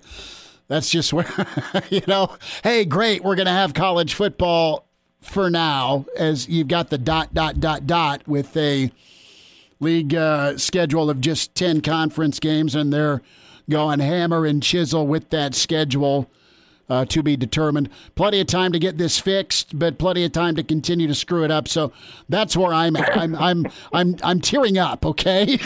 [0.69, 1.27] that's just where
[1.91, 2.37] you know.
[2.63, 4.87] Hey, great, we're gonna have college football
[5.23, 8.91] for now, as you've got the dot dot dot dot with a
[9.81, 13.23] league uh, schedule of just ten conference games, and they're
[13.71, 16.31] going hammer and chisel with that schedule
[16.89, 17.91] uh, to be determined.
[18.15, 21.45] Plenty of time to get this fixed, but plenty of time to continue to screw
[21.45, 21.69] it up.
[21.69, 21.93] So
[22.29, 23.17] that's where I'm at.
[23.17, 25.05] I'm I'm I'm I'm tearing up.
[25.05, 25.45] Okay.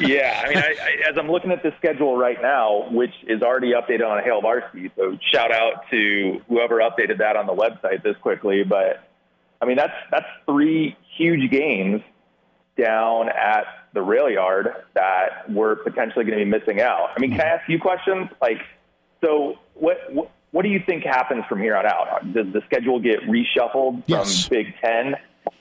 [0.00, 3.42] yeah, I mean, I, I, as I'm looking at the schedule right now, which is
[3.42, 8.02] already updated on Hail Varsity, so shout out to whoever updated that on the website
[8.02, 8.62] this quickly.
[8.64, 9.08] But
[9.60, 12.02] I mean, that's that's three huge games
[12.80, 17.10] down at the rail yard that we're potentially going to be missing out.
[17.16, 18.28] I mean, can I ask you questions?
[18.40, 18.58] Like,
[19.22, 22.32] so what, what, what do you think happens from here on out?
[22.32, 24.46] Does the schedule get reshuffled yes.
[24.46, 25.14] from Big Ten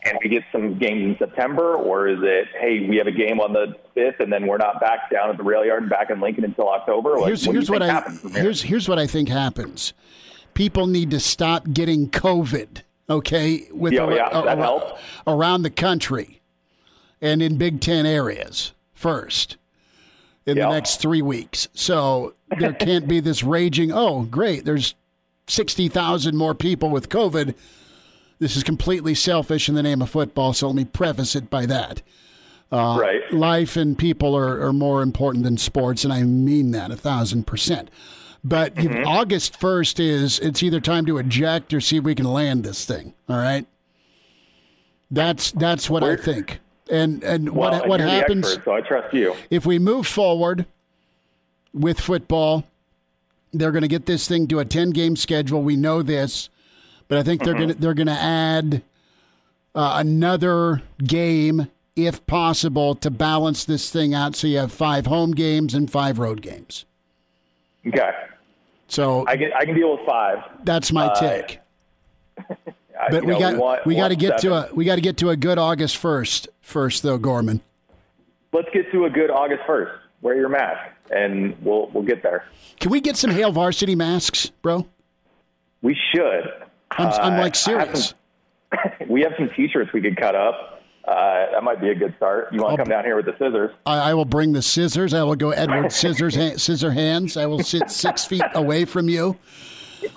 [0.03, 3.39] and we get some games in September, or is it hey we have a game
[3.39, 6.09] on the fifth and then we're not back down at the rail yard and back
[6.09, 7.17] in Lincoln until October?
[7.17, 8.01] Like, here's, what, here's what I
[8.33, 9.93] here's here's what I think happens.
[10.53, 12.81] People need to stop getting COVID.
[13.09, 15.01] Okay, with yeah, yeah, that helps.
[15.25, 16.41] around the country
[17.21, 19.57] and in Big Ten areas first
[20.49, 20.67] in yep.
[20.67, 21.67] the next three weeks.
[21.73, 24.95] So there can't be this raging, oh, great, there's
[25.47, 27.55] 60,000 more people with COVID.
[28.39, 31.65] This is completely selfish in the name of football, so let me preface it by
[31.65, 32.01] that.
[32.71, 33.33] Uh, right.
[33.33, 37.47] Life and people are, are more important than sports, and I mean that a thousand
[37.47, 37.89] percent.
[38.43, 39.05] But mm-hmm.
[39.05, 42.85] August 1st is it's either time to eject or see if we can land this
[42.85, 43.13] thing.
[43.27, 43.65] All right.
[45.12, 46.59] That's that's what Where, I think.
[46.89, 48.47] And and well, what what happens?
[48.47, 49.36] Expert, so I trust you.
[49.49, 50.65] If we move forward
[51.73, 52.65] with football,
[53.54, 55.62] they're going to get this thing to a ten game schedule.
[55.62, 56.49] We know this,
[57.08, 57.63] but I think they're mm-hmm.
[57.63, 58.82] going to they're going to add
[59.75, 64.36] uh, another game if possible to balance this thing out.
[64.36, 66.86] So you have five home games and five road games.
[67.88, 68.12] Okay.
[68.88, 70.39] So I can I can deal with five.
[70.63, 71.60] That's my uh, take.
[73.09, 74.63] but we know, got we, want, we got to get seven.
[74.63, 77.62] to a we got to get to a good August first first though, Gorman.
[78.51, 79.91] Let's get to a good August first.
[80.21, 82.45] Wear your mask, and we'll we'll get there.
[82.79, 84.88] Can we get some Hail Varsity masks, bro?
[85.81, 86.43] We should.
[86.91, 88.13] I'm, uh, I'm like serious.
[88.71, 90.81] Have some, we have some T-shirts we could cut up.
[91.07, 92.53] Uh, that might be a good start.
[92.53, 93.71] You want to come down here with the scissors?
[93.85, 95.13] I, I, will bring the scissors.
[95.13, 97.35] I will go Edward Scissors ha- Scissor Hands.
[97.35, 99.35] I will sit six feet away from you.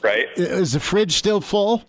[0.03, 0.27] Right?
[0.37, 1.83] Is the fridge still full?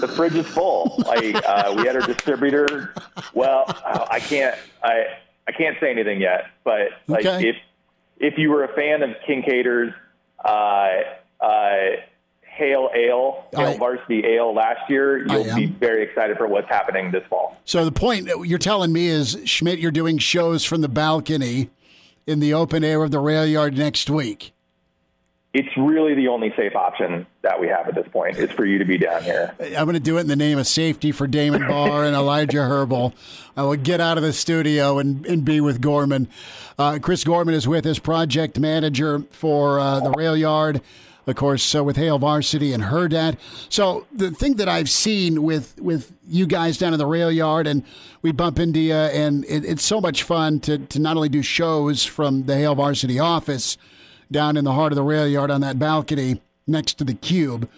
[0.00, 1.02] The fridge is full.
[1.06, 2.94] I, uh, we had our distributor.
[3.34, 3.64] Well,
[4.10, 4.56] I can't.
[4.82, 5.04] I
[5.46, 6.46] I can't say anything yet.
[6.64, 7.48] But like okay.
[7.48, 7.56] if
[8.18, 9.94] if you were a fan of Kincaid's
[10.44, 10.48] uh,
[11.40, 11.76] uh,
[12.42, 17.10] Hail Ale, Hail I, Varsity Ale last year, you'll be very excited for what's happening
[17.10, 17.56] this fall.
[17.64, 21.70] So the point you're telling me is, Schmitz, you're doing shows from the balcony
[22.26, 24.52] in the open air of the rail yard next week
[25.54, 28.78] it's really the only safe option that we have at this point is for you
[28.78, 29.54] to be down here.
[29.60, 32.62] I'm going to do it in the name of safety for Damon Barr and Elijah
[32.68, 33.12] Herbal.
[33.54, 36.28] I will get out of the studio and, and be with Gorman.
[36.78, 40.80] Uh, Chris Gorman is with us, project manager for uh, the rail yard,
[41.26, 43.36] of course, with Hail Varsity and Hurrdat.
[43.68, 47.66] So the thing that I've seen with with you guys down in the rail yard,
[47.66, 47.84] and
[48.22, 51.42] we bump into you, and it, it's so much fun to to not only do
[51.42, 53.76] shows from the Hail Varsity office
[54.32, 57.68] down in the heart of the rail yard on that balcony next to the cube.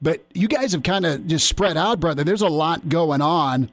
[0.00, 2.24] But you guys have kind of just spread out, brother.
[2.24, 3.70] There's a lot going on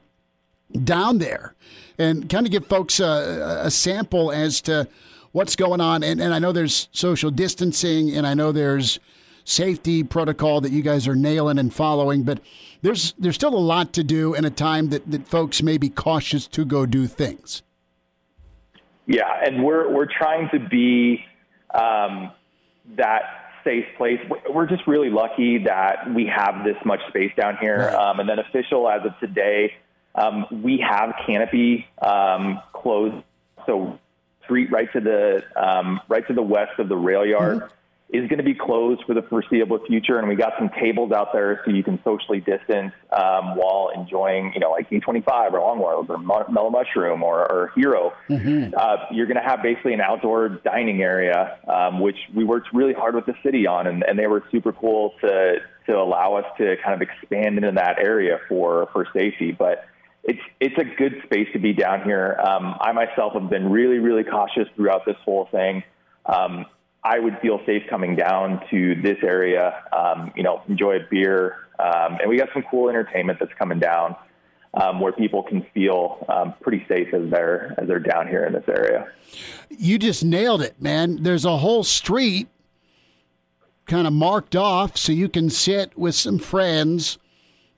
[0.84, 1.54] down there.
[1.98, 4.86] And kind of give folks a, a sample as to
[5.32, 6.02] what's going on.
[6.02, 8.98] And, and I know there's social distancing and I know there's
[9.44, 12.40] safety protocol that you guys are nailing and following, but
[12.82, 15.88] there's there's still a lot to do in a time that, that folks may be
[15.88, 17.62] cautious to go do things.
[19.06, 21.24] Yeah, and we're we're trying to be
[21.76, 22.32] um,
[22.96, 23.22] that
[23.64, 24.20] safe place.
[24.48, 27.90] We're just really lucky that we have this much space down here.
[27.90, 29.74] Um, and then official as of today,
[30.14, 33.22] um, we have canopy um, closed,
[33.66, 33.98] so
[34.44, 37.58] street right to the um, right to the west of the rail yard.
[37.58, 37.66] Mm-hmm.
[38.08, 40.18] Is going to be closed for the foreseeable future.
[40.18, 44.52] And we got some tables out there so you can socially distance um, while enjoying,
[44.54, 48.12] you know, like E25 or Longwells or Mellow Mushroom or, or Hero.
[48.30, 48.74] Mm-hmm.
[48.76, 52.94] Uh, you're going to have basically an outdoor dining area, um, which we worked really
[52.94, 56.44] hard with the city on, and, and they were super cool to to allow us
[56.58, 59.50] to kind of expand into that area for for safety.
[59.50, 59.84] But
[60.22, 62.38] it's it's a good space to be down here.
[62.44, 65.82] Um, I myself have been really really cautious throughout this whole thing.
[66.24, 66.66] Um,
[67.06, 71.56] I would feel safe coming down to this area, um, you know, enjoy a beer.
[71.78, 74.16] Um, and we got some cool entertainment that's coming down
[74.74, 78.52] um, where people can feel um, pretty safe as they're, as they're down here in
[78.52, 79.06] this area.
[79.70, 81.22] You just nailed it, man.
[81.22, 82.48] There's a whole street
[83.86, 87.18] kind of marked off so you can sit with some friends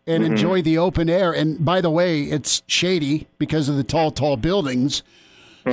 [0.06, 0.32] and mm-hmm.
[0.32, 1.32] enjoy the open air.
[1.32, 5.02] And by the way, it's shady because of the tall, tall buildings.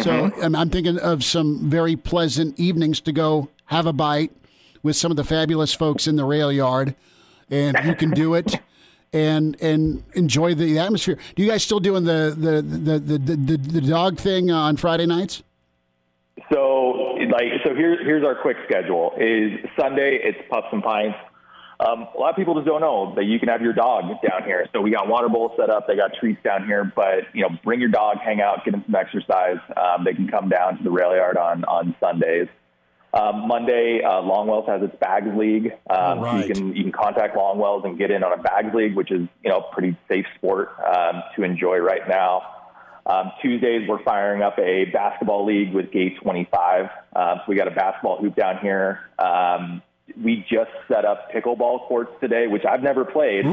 [0.01, 0.55] So mm-hmm.
[0.55, 4.31] I'm thinking of some very pleasant evenings to go have a bite
[4.83, 6.95] with some of the fabulous folks in the rail yard,
[7.49, 8.59] and you can do it.
[9.13, 11.17] And, and enjoy the atmosphere.
[11.37, 15.05] Do you guys still doing the the, the, the, the, the dog thing on Friday
[15.05, 15.41] nights?
[16.51, 19.13] So like so here's here's our quick schedule.
[19.17, 21.17] Is Sunday it's puffs and pints.
[21.79, 24.43] Um, a lot of people just don't know that you can have your dog down
[24.45, 24.67] here.
[24.71, 25.87] So we got water bowls set up.
[25.87, 28.83] They got treats down here, but you know, bring your dog, hang out, get them
[28.85, 29.57] some exercise.
[29.75, 32.47] Um, they can come down to the rail yard on on Sundays.
[33.13, 35.71] Um, Monday, uh, Longwells has its bags league.
[35.89, 36.41] Um, right.
[36.41, 39.11] so you can you can contact Longwells and get in on a bags league, which
[39.11, 42.41] is you know pretty safe sport um, to enjoy right now.
[43.05, 46.89] Um, Tuesdays, we're firing up a basketball league with Gate 25.
[47.15, 48.99] Um, so we got a basketball hoop down here.
[49.19, 49.81] Um,
[50.21, 53.45] we just set up pickleball courts today, which I've never played.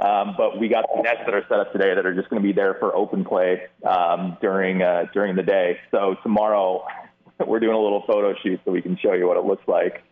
[0.00, 2.42] Um, but we got the nets that are set up today that are just going
[2.42, 5.78] to be there for open play um, during uh, during the day.
[5.90, 6.84] So tomorrow
[7.46, 10.02] we're doing a little photo shoot so we can show you what it looks like.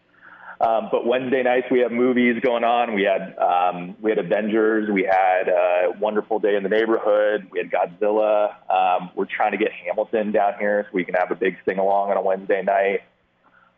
[0.61, 2.95] Um, but Wednesday nights we have movies going on.
[2.95, 4.91] We had um, we had Avengers.
[4.91, 7.49] We had a Wonderful Day in the Neighborhood.
[7.51, 8.55] We had Godzilla.
[8.69, 11.79] Um, we're trying to get Hamilton down here so we can have a big sing
[11.79, 13.01] along on a Wednesday night.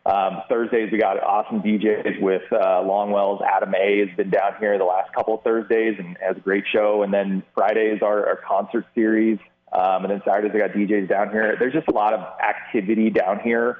[0.03, 3.41] Um, Thursdays we got awesome DJs with uh, Longwells.
[3.45, 6.63] Adam A has been down here the last couple of Thursdays and has a great
[6.71, 7.03] show.
[7.03, 9.37] And then Fridays are our concert series.
[9.71, 11.55] Um, and then Saturdays we got DJs down here.
[11.57, 13.77] There's just a lot of activity down here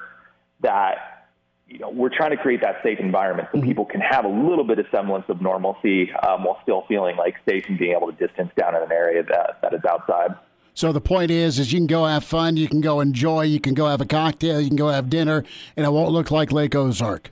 [0.60, 1.26] that
[1.66, 3.66] you know we're trying to create that safe environment so mm-hmm.
[3.66, 7.34] people can have a little bit of semblance of normalcy um, while still feeling like
[7.48, 10.36] safe and being able to distance down in an area that that is outside.
[10.74, 13.60] So the point is, is you can go have fun, you can go enjoy, you
[13.60, 15.44] can go have a cocktail, you can go have dinner,
[15.76, 17.30] and it won't look like Lake Ozark.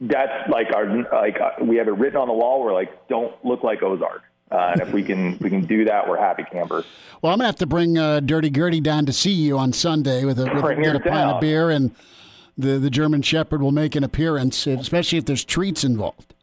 [0.00, 2.62] That's like our like uh, we have it written on the wall.
[2.62, 4.22] We're like, don't look like Ozark.
[4.50, 6.84] Uh, and if we can we can do that, we're happy campers.
[7.22, 10.24] Well, I'm gonna have to bring uh, Dirty Gertie down to see you on Sunday
[10.24, 11.92] with a, with, get a pint of beer, and
[12.58, 16.34] the the German Shepherd will make an appearance, especially if there's treats involved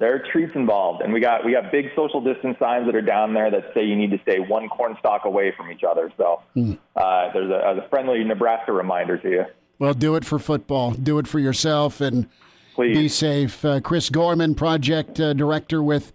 [0.00, 3.02] there are treats involved, and we got we got big social distance signs that are
[3.02, 6.10] down there that say you need to stay one corn stalk away from each other.
[6.16, 6.78] So mm.
[6.96, 9.44] uh, there's a, a, friendly Nebraska reminder to you.
[9.78, 10.92] Well, do it for football.
[10.92, 12.28] Do it for yourself, and
[12.74, 12.96] Please.
[12.96, 13.62] be safe.
[13.62, 16.12] Uh, Chris Gorman, project uh, director with.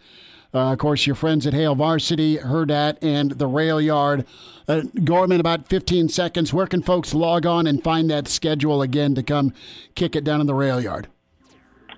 [0.54, 4.26] Uh, of course, your friends at Hail Varsity, Hurrdat, and the Rail Yard.
[4.70, 6.54] Uh, Gorman, about 15 seconds.
[6.54, 9.54] Where can folks log on and find that schedule again to come
[9.96, 11.10] kick it down in the Rail Yard?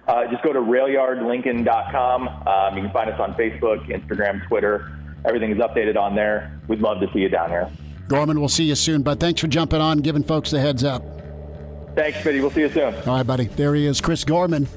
[0.08, 2.28] Uh, just go to railyardlincoln.com.
[2.28, 4.92] Um, you can find us on Facebook, Instagram, Twitter.
[5.26, 6.60] Everything is updated on there.
[6.68, 7.70] We'd love to see you down here.
[8.08, 9.02] Gorman, we'll see you soon.
[9.02, 11.04] But thanks for jumping on, giving folks the heads up.
[11.96, 12.40] Thanks, Smitty.
[12.42, 12.94] We'll see you soon.
[12.94, 13.46] All right, buddy.
[13.46, 14.68] There he is, Chris Gorman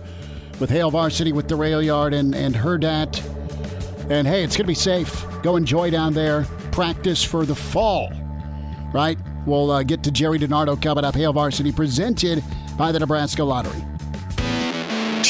[0.60, 3.22] with Hail Varsity with the Rail Yard and, and Hurrdat.
[4.10, 5.24] And hey, it's going to be safe.
[5.42, 6.44] Go enjoy down there.
[6.72, 8.10] Practice for the fall,
[8.92, 9.18] right?
[9.46, 11.14] We'll uh, get to Jerry DiNardo coming up.
[11.14, 12.44] Hail Varsity presented
[12.76, 13.82] by the Nebraska Lottery.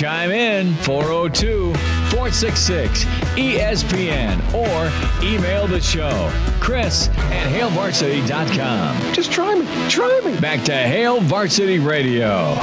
[0.00, 3.04] Chime in 402 466
[3.36, 9.12] ESPN or email the show, Chris at HailVarsity.com.
[9.12, 9.66] Just try me.
[9.90, 10.40] Try me.
[10.40, 12.54] Back to Hail Varsity Radio.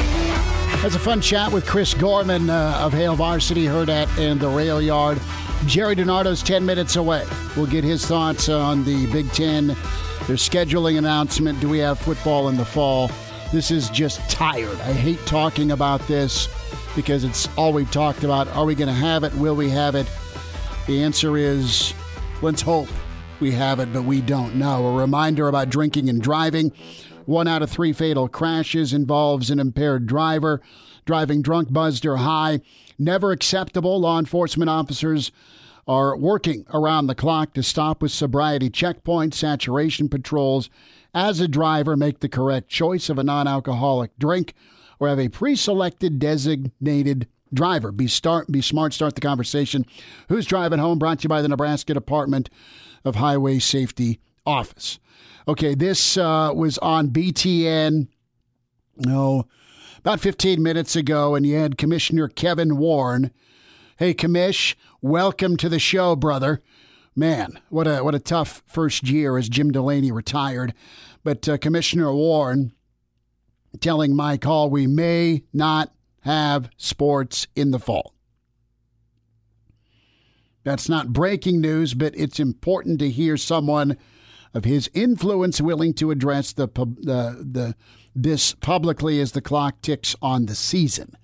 [0.81, 4.81] That's a fun chat with Chris Gorman uh, of Hail Varsity, at in the Rail
[4.81, 5.21] Yard.
[5.67, 7.23] Jerry DiNardo's 10 minutes away.
[7.55, 11.59] We'll get his thoughts on the Big Ten, their scheduling announcement.
[11.59, 13.11] Do we have football in the fall?
[13.53, 14.79] This is just tired.
[14.81, 16.49] I hate talking about this
[16.97, 18.47] because it's all we've talked about.
[18.49, 19.31] Are we going to have it?
[19.35, 20.09] Will we have it?
[20.87, 21.93] The answer is
[22.41, 22.89] let's hope
[23.39, 24.87] we have it, but we don't know.
[24.87, 26.71] A reminder about drinking and driving.
[27.25, 30.59] One out of three fatal crashes involves an impaired driver.
[31.05, 32.61] Driving drunk, buzzed, or high.
[32.97, 33.99] Never acceptable.
[33.99, 35.31] Law enforcement officers
[35.87, 40.71] are working around the clock to stop with sobriety checkpoints, saturation patrols,
[41.13, 44.55] as a driver, make the correct choice of a non alcoholic drink
[44.99, 47.91] or have a pre selected designated driver.
[47.91, 49.85] Be, start, be smart, start the conversation.
[50.29, 50.99] Who's driving home?
[50.99, 52.49] Brought to you by the Nebraska Department
[53.05, 54.99] of Highway Safety Office.
[55.47, 58.07] Okay, this uh, was on BTN,
[58.97, 59.47] no,
[59.99, 63.31] about 15 minutes ago, and you had Commissioner Kevin Warren.
[63.97, 66.61] Hey, Commish, welcome to the show, brother.
[67.15, 70.73] Man, what a what a tough first year as Jim Delaney retired.
[71.23, 72.73] But uh, Commissioner Warren
[73.79, 78.13] telling Mike Hall we may not have sports in the fall.
[80.63, 83.97] That's not breaking news, but it's important to hear someone
[84.53, 87.75] of his influence willing to address the the, the
[88.13, 91.15] this publicly as the clock ticks on the season.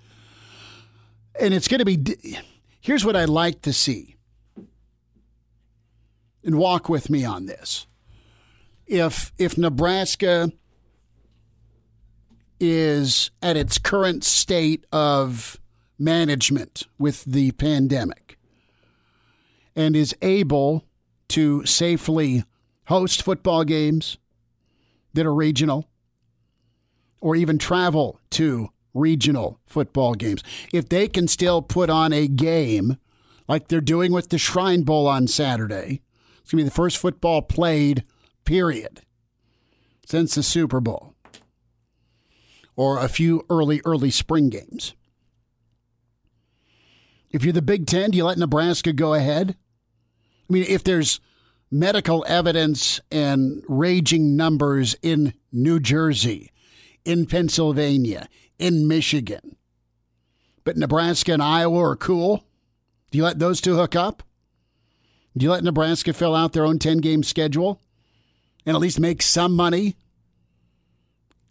[1.39, 2.37] And it's going to be
[2.79, 4.15] here's what I'd like to see
[6.43, 7.87] and walk with me on this.
[8.85, 10.51] If if Nebraska
[12.64, 15.59] is at its current state of
[15.99, 18.38] management with the pandemic
[19.76, 20.86] and is able
[21.28, 22.45] to safely
[22.86, 24.18] host football games
[25.14, 25.89] that are regional
[27.20, 30.41] or even travel to regional football games.
[30.72, 32.95] If they can still put on a game
[33.45, 36.01] like they're doing with the Shrine Bowl on Saturday,
[36.39, 38.05] it's going to be the first football played,
[38.45, 39.01] period,
[40.05, 41.12] since the Super Bowl
[42.76, 44.93] or a few early, early spring games.
[47.32, 49.55] If you're the Big Ten, do you let Nebraska go ahead?
[50.49, 51.19] I mean, if there's
[51.71, 56.51] medical evidence and raging numbers in New Jersey,
[57.03, 58.28] in Pennsylvania,
[58.59, 59.57] in Michigan,
[60.63, 62.45] but Nebraska and Iowa are cool,
[63.09, 64.24] do you let those two hook up?
[65.36, 67.82] Do you let Nebraska fill out their own 10 game schedule
[68.65, 69.95] and at least make some money?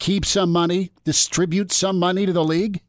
[0.03, 2.81] Keep some money, distribute some money to the league?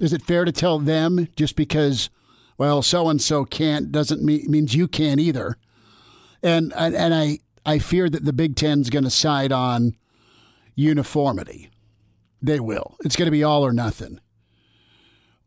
[0.00, 2.10] Is it fair to tell them just because,
[2.56, 5.56] well, so and so can't doesn't mean means you can't either?
[6.44, 9.96] And and, and I I fear that the Big Ten's going to side on
[10.76, 11.70] uniformity.
[12.40, 12.94] They will.
[13.04, 14.20] It's going to be all or nothing,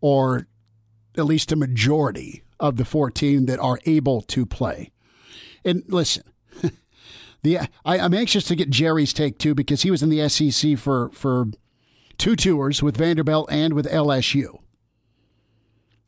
[0.01, 0.45] or
[1.17, 4.91] at least a majority of the 14 that are able to play.
[5.63, 6.23] And listen,
[7.43, 10.77] the I, am anxious to get Jerry's take too because he was in the SEC
[10.77, 11.47] for for
[12.17, 14.59] two tours with Vanderbilt and with LSU.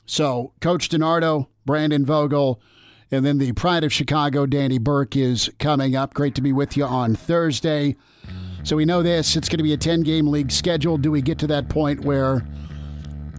[0.05, 2.61] So Coach DiNardo, Brandon Vogel,
[3.11, 6.13] and then the pride of Chicago, Danny Burke, is coming up.
[6.13, 7.95] Great to be with you on Thursday.
[8.63, 9.35] So we know this.
[9.35, 10.97] It's going to be a 10 game league schedule.
[10.97, 12.45] Do we get to that point where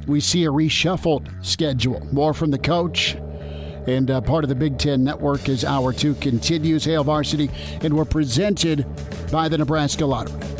[0.07, 2.07] we see a reshuffled schedule.
[2.13, 3.17] More from the coach.
[3.91, 6.85] And uh, part of the Big Ten Network as Hour 2 continues.
[6.85, 7.51] Hail Varsity,
[7.83, 8.87] and we're presented
[9.33, 10.60] by the Nebraska Lottery.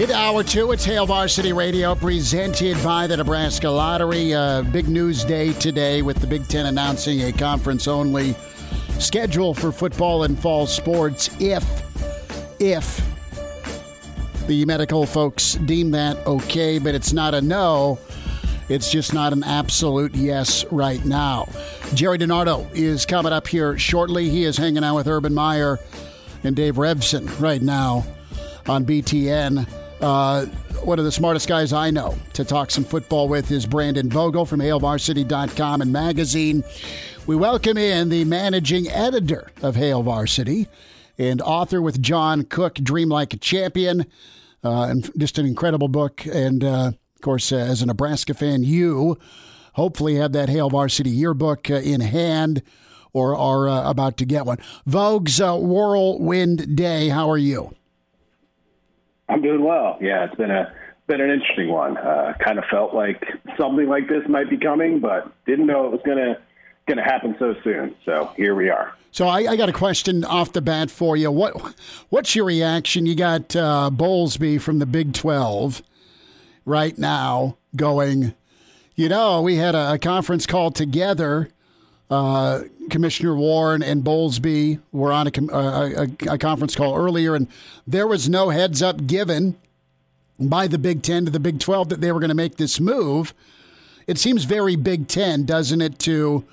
[0.00, 4.32] In hour two, it's Hail Varsity Radio presented by the Nebraska Lottery.
[4.32, 8.34] Uh, big news day today with the Big Ten announcing a conference only
[8.98, 11.62] schedule for football and fall sports if,
[12.58, 13.02] if
[14.46, 17.98] the medical folks deem that okay, but it's not a no.
[18.70, 21.46] It's just not an absolute yes right now.
[21.92, 24.30] Jerry DiNardo is coming up here shortly.
[24.30, 25.78] He is hanging out with Urban Meyer
[26.42, 28.06] and Dave Revsine right now
[28.66, 29.68] on BTN.
[30.00, 30.46] Uh,
[30.82, 34.46] one of the smartest guys I know to talk some football with is Brandon Vogel
[34.46, 36.64] from HailVarsity.com and magazine.
[37.26, 40.68] We welcome in the managing editor of Hail Varsity
[41.18, 44.06] and author with John Cook, Dream Like a Champion.
[44.62, 46.24] Uh, and just an incredible book.
[46.26, 49.18] And uh, of course, uh, as a Nebraska fan, you
[49.74, 52.62] hopefully have that Hail Varsity yearbook uh, in hand
[53.12, 54.58] or are uh, about to get one.
[54.86, 57.74] Vogue's Whirlwind Day, how are you?
[59.30, 59.96] I'm doing well.
[60.00, 60.72] Yeah, it's been a
[61.06, 61.96] been an interesting one.
[61.96, 63.24] Uh, kind of felt like
[63.58, 66.38] something like this might be coming, but didn't know it was gonna
[66.86, 67.94] gonna happen so soon.
[68.04, 68.94] So here we are.
[69.12, 71.30] So I, I got a question off the bat for you.
[71.30, 71.74] What
[72.10, 73.06] what's your reaction?
[73.06, 75.82] You got uh, Bowlesby from the Big Twelve
[76.64, 78.34] right now going.
[78.96, 81.48] You know, we had a, a conference call together.
[82.10, 87.46] Uh, Commissioner Warren and Bowlesby were on a, a, a, conference call earlier, and
[87.86, 89.56] there was no heads up given
[90.40, 92.80] by the Big Ten to the Big 12 that they were going to make this
[92.80, 93.32] move.
[94.08, 96.44] It seems very Big Ten, doesn't it, to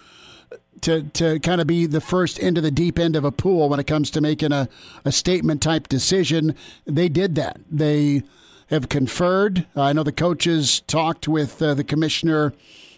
[0.82, 3.80] to to kind of be the first into the deep end of a pool when
[3.80, 4.70] it comes to making a,
[5.04, 6.56] a statement type decision.
[6.86, 7.60] They did that.
[7.72, 8.22] They
[8.70, 9.66] have conferred.
[9.76, 12.54] Uh, I know the coaches talked with uh, the commissioner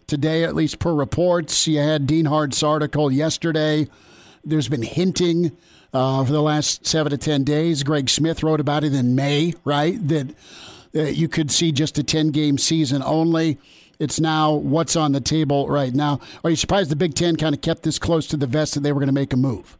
[0.09, 1.67] today, at least per reports.
[1.67, 3.87] You had Dean Hart's article yesterday.
[4.43, 5.55] There's been hinting
[5.93, 7.83] uh, for the last seven to 10 days.
[7.83, 9.95] Greg Smith wrote about it in May, right?
[10.07, 10.35] That
[10.95, 13.57] uh, you could see just a 10 game season only.
[13.99, 16.19] It's now what's on the table right now.
[16.43, 18.79] Are you surprised the Big Ten kind of kept this close to the vest that
[18.79, 19.77] they were going to make a move?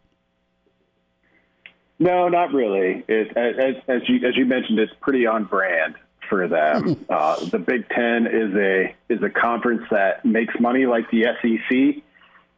[2.00, 3.04] No, not really.
[3.08, 5.96] It, as, as, you as you mentioned, it's pretty on brand
[6.30, 7.06] for them.
[7.10, 12.04] uh, the Big Ten is a is a conference that makes money like the SEC,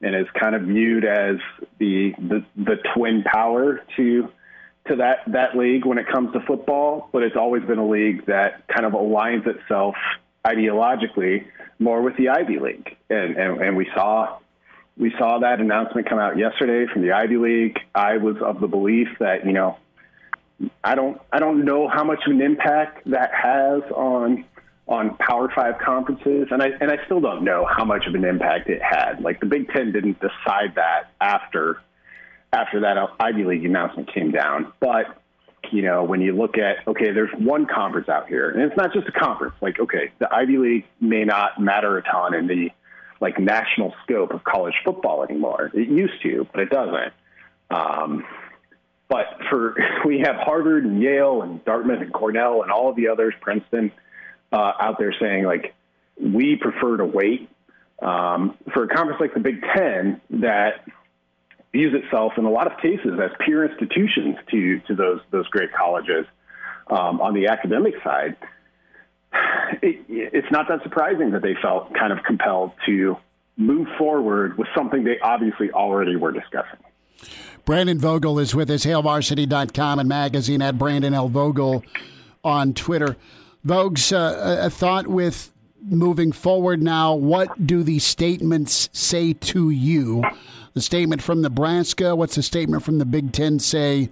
[0.01, 1.37] and is kind of viewed as
[1.79, 4.29] the the, the twin power to
[4.87, 7.09] to that that league when it comes to football.
[7.11, 9.95] But it's always been a league that kind of aligns itself
[10.45, 11.45] ideologically
[11.79, 14.37] more with the Ivy League, and and, and we saw.
[14.97, 17.79] We saw that announcement come out yesterday from the Ivy League.
[17.95, 19.77] I was of the belief that you know
[20.83, 24.45] I don't I don't know how much of an impact that has on
[24.87, 28.25] on Power Five conferences, and I and I still don't know how much of an
[28.25, 29.21] impact it had.
[29.21, 31.81] Like the Big Ten didn't decide that after
[32.53, 35.05] after that Ivy League announcement came down, but
[35.71, 38.93] you know when you look at okay, there's one conference out here, and it's not
[38.93, 39.55] just a conference.
[39.61, 42.71] Like okay, the Ivy League may not matter a ton in the
[43.21, 45.71] like national scope of college football anymore.
[45.73, 47.13] It used to, but it doesn't.
[47.69, 48.25] Um,
[49.11, 53.09] but for we have Harvard and Yale and Dartmouth and Cornell and all of the
[53.09, 53.91] others, Princeton,
[54.51, 55.75] uh, out there saying like
[56.19, 57.49] we prefer to wait
[58.01, 60.85] um, for a conference like the Big Ten that
[61.71, 65.73] views itself in a lot of cases as peer institutions to to those those great
[65.73, 66.25] colleges
[66.87, 68.37] um, on the academic side.
[69.81, 73.15] It, it's not that surprising that they felt kind of compelled to
[73.55, 76.79] move forward with something they obviously already were discussing.
[77.65, 81.29] Brandon Vogel is with us, HailVarsity.com and magazine at Brandon L.
[81.29, 81.83] Vogel
[82.43, 83.15] on Twitter.
[83.65, 85.51] Vogues, uh, a thought with
[85.83, 87.13] moving forward now.
[87.13, 90.23] What do these statements say to you?
[90.73, 94.09] The statement from Nebraska, what's the statement from the Big Ten say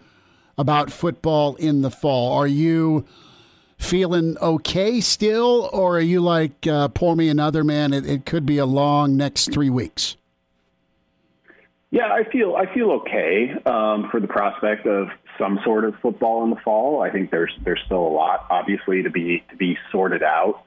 [0.58, 2.34] about football in the fall?
[2.34, 3.06] Are you
[3.78, 7.94] feeling okay still, or are you like, uh, pour me another man?
[7.94, 10.18] It, it could be a long next three weeks.
[11.92, 15.08] Yeah, I feel I feel okay um, for the prospect of
[15.40, 17.02] some sort of football in the fall.
[17.02, 20.64] I think there's there's still a lot, obviously, to be to be sorted out.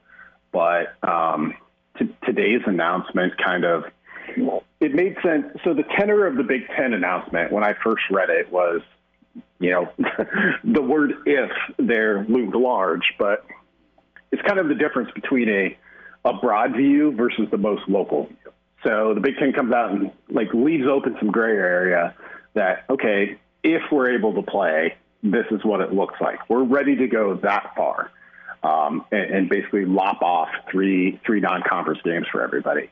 [0.50, 1.54] But um,
[1.96, 3.84] t- today's announcement kind of
[4.80, 5.46] it made sense.
[5.62, 8.80] So the tenor of the Big Ten announcement, when I first read it, was
[9.60, 9.92] you know
[10.64, 13.44] the word "if" there loomed large, but
[14.32, 15.78] it's kind of the difference between a
[16.24, 18.28] a broad view versus the most local.
[18.84, 22.14] So the Big Ten comes out and like leaves open some gray area
[22.54, 26.48] that okay, if we're able to play, this is what it looks like.
[26.48, 28.10] We're ready to go that far,
[28.62, 32.90] um, and, and basically lop off three three non-conference games for everybody.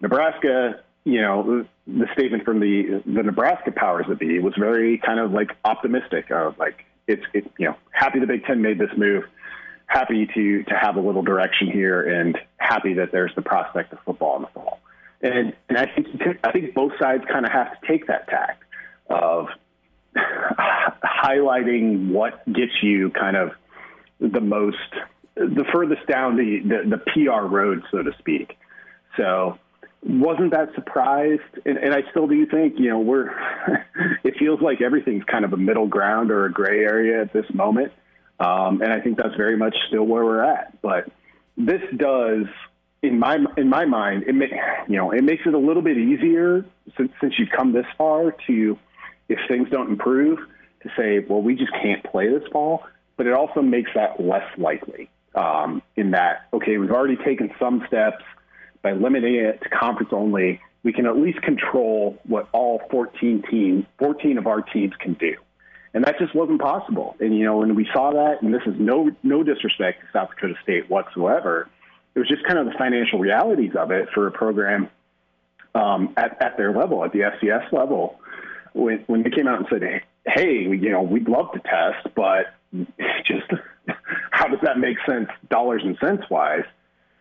[0.00, 5.20] Nebraska, you know, the statement from the the Nebraska powers that be was very kind
[5.20, 8.90] of like optimistic of like it's it, you know happy the Big Ten made this
[8.96, 9.24] move,
[9.86, 13.98] happy to to have a little direction here, and happy that there's the prospect of
[14.06, 14.79] football in the fall.
[15.22, 16.06] And, and I think
[16.42, 18.62] I think both sides kind of have to take that tact
[19.08, 19.48] of
[20.16, 23.50] highlighting what gets you kind of
[24.18, 24.76] the most,
[25.34, 28.58] the furthest down the, the, the PR road, so to speak.
[29.16, 29.58] So
[30.02, 33.30] wasn't that surprised, and, and I still do think you know we're.
[34.24, 37.44] it feels like everything's kind of a middle ground or a gray area at this
[37.52, 37.92] moment,
[38.38, 40.80] um, and I think that's very much still where we're at.
[40.80, 41.10] But
[41.56, 42.46] this does
[43.02, 44.48] in my in my mind, it may,
[44.88, 46.64] you know it makes it a little bit easier
[46.96, 48.78] since since you've come this far to,
[49.28, 50.38] if things don't improve,
[50.82, 52.84] to say, well, we just can't play this fall.
[53.16, 55.10] But it also makes that less likely.
[55.34, 58.24] Um, in that, okay, we've already taken some steps
[58.82, 60.60] by limiting it to conference only.
[60.82, 65.36] We can at least control what all 14 teams, 14 of our teams can do,
[65.94, 67.14] and that just wasn't possible.
[67.20, 70.30] And you know, when we saw that, and this is no no disrespect to South
[70.30, 71.68] Dakota State whatsoever
[72.14, 74.90] it was just kind of the financial realities of it for a program
[75.74, 78.20] um, at, at their level, at the FCS level.
[78.72, 82.54] When, when they came out and said, hey, you know, we'd love to test, but
[83.24, 83.50] just
[84.30, 86.64] how does that make sense dollars and cents wise?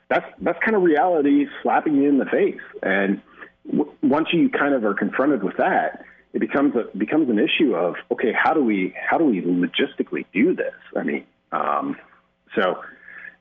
[0.09, 2.61] That's, that's kind of reality slapping you in the face.
[2.81, 3.21] And
[3.67, 7.73] w- once you kind of are confronted with that, it becomes a becomes an issue
[7.75, 10.75] of okay, how do we how do we logistically do this?
[10.95, 11.97] I mean, um,
[12.55, 12.81] So,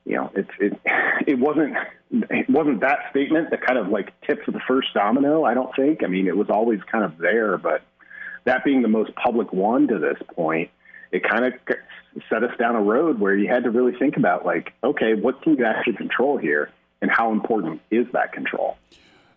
[0.05, 0.79] you know, it's it
[1.27, 1.75] it wasn't
[2.11, 5.43] it wasn't that statement that kind of like tips the first domino.
[5.43, 6.03] I don't think.
[6.03, 7.81] I mean, it was always kind of there, but
[8.45, 10.69] that being the most public one to this point,
[11.11, 11.53] it kind of
[12.29, 15.41] set us down a road where you had to really think about like, okay, what
[15.41, 16.71] can you actually control here,
[17.01, 18.77] and how important is that control?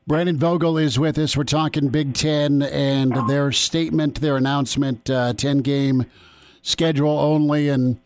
[0.05, 1.37] Brandon Vogel is with us.
[1.37, 6.07] We're talking Big Ten and their statement, their announcement, uh, 10 game
[6.63, 7.69] schedule only.
[7.69, 8.01] And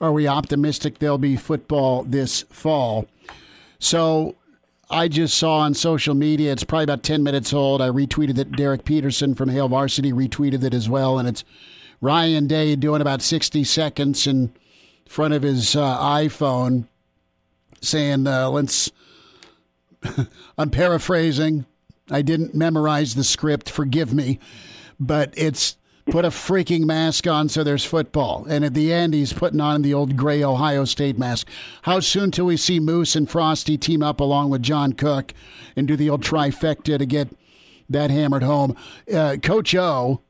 [0.00, 3.06] are we optimistic there'll be football this fall?
[3.78, 4.36] So
[4.88, 7.82] I just saw on social media, it's probably about 10 minutes old.
[7.82, 8.52] I retweeted it.
[8.52, 11.18] Derek Peterson from Hail Varsity retweeted it as well.
[11.18, 11.44] And it's
[12.00, 14.52] Ryan Day doing about 60 seconds in
[15.08, 16.86] front of his uh, iPhone
[17.80, 18.90] saying, uh, let's
[20.58, 21.66] I'm paraphrasing.
[22.10, 23.70] I didn't memorize the script.
[23.70, 24.38] Forgive me.
[25.00, 25.76] But it's
[26.10, 28.46] put a freaking mask on so there's football.
[28.48, 31.48] And at the end, he's putting on the old gray Ohio State mask.
[31.82, 35.34] How soon till we see Moos and Frosty team up along with John Cook
[35.74, 37.28] and do the old trifecta to get
[37.90, 38.76] that hammered home?
[39.12, 40.20] Uh, Coach O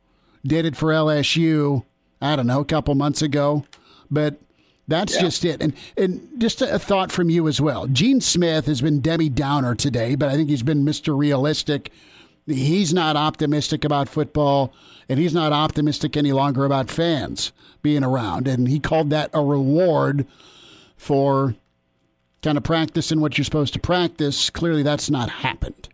[0.44, 1.84] did it for LSU,
[2.20, 3.64] I don't know, a couple months ago.
[4.10, 4.36] But
[4.88, 5.20] that's yeah.
[5.20, 5.60] just it.
[5.60, 7.86] And and just a thought from you as well.
[7.86, 11.16] Gene Smith has been Debbie Downer today, but I think he's been Mr.
[11.16, 11.90] Realistic.
[12.46, 14.72] He's not optimistic about football,
[15.08, 18.46] and he's not optimistic any longer about fans being around.
[18.46, 20.26] And he called that a reward
[20.96, 21.56] for
[22.42, 24.50] kind of practicing what you're supposed to practice.
[24.50, 25.88] Clearly, that's not happened.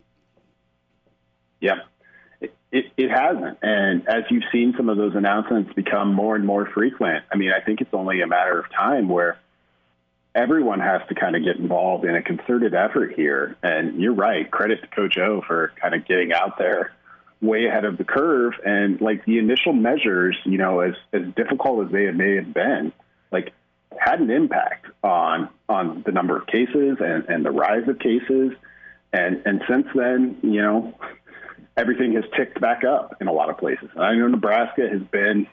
[1.61, 1.81] Yeah.
[2.41, 3.59] It, it hasn't.
[3.63, 7.53] And as you've seen some of those announcements become more and more frequent, I mean,
[7.53, 9.39] I think it's only a matter of time where
[10.35, 13.57] everyone has to kind of get involved in a concerted effort here.
[13.63, 14.51] And you're right.
[14.51, 16.93] Credit to Coach O for kind of getting out there
[17.41, 18.55] way ahead of the curve.
[18.65, 22.93] And like the initial measures, you know, as, as difficult as they may have been,
[23.31, 23.53] like
[23.99, 28.53] had an impact on on the number of cases and, and the rise of cases.
[29.13, 30.95] And and since then, you know,
[31.77, 33.89] everything has ticked back up in a lot of places.
[33.95, 35.47] And I know Nebraska has been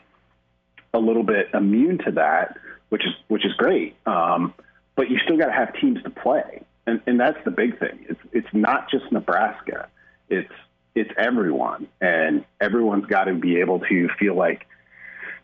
[0.94, 2.58] a little bit immune to that,
[2.90, 3.96] which is which is great.
[4.06, 4.54] Um,
[5.00, 8.06] but you still got to have teams to play, and, and that's the big thing.
[8.10, 9.88] It's it's not just Nebraska.
[10.28, 10.52] It's
[10.94, 14.68] it's everyone, and everyone's got to be able to feel like.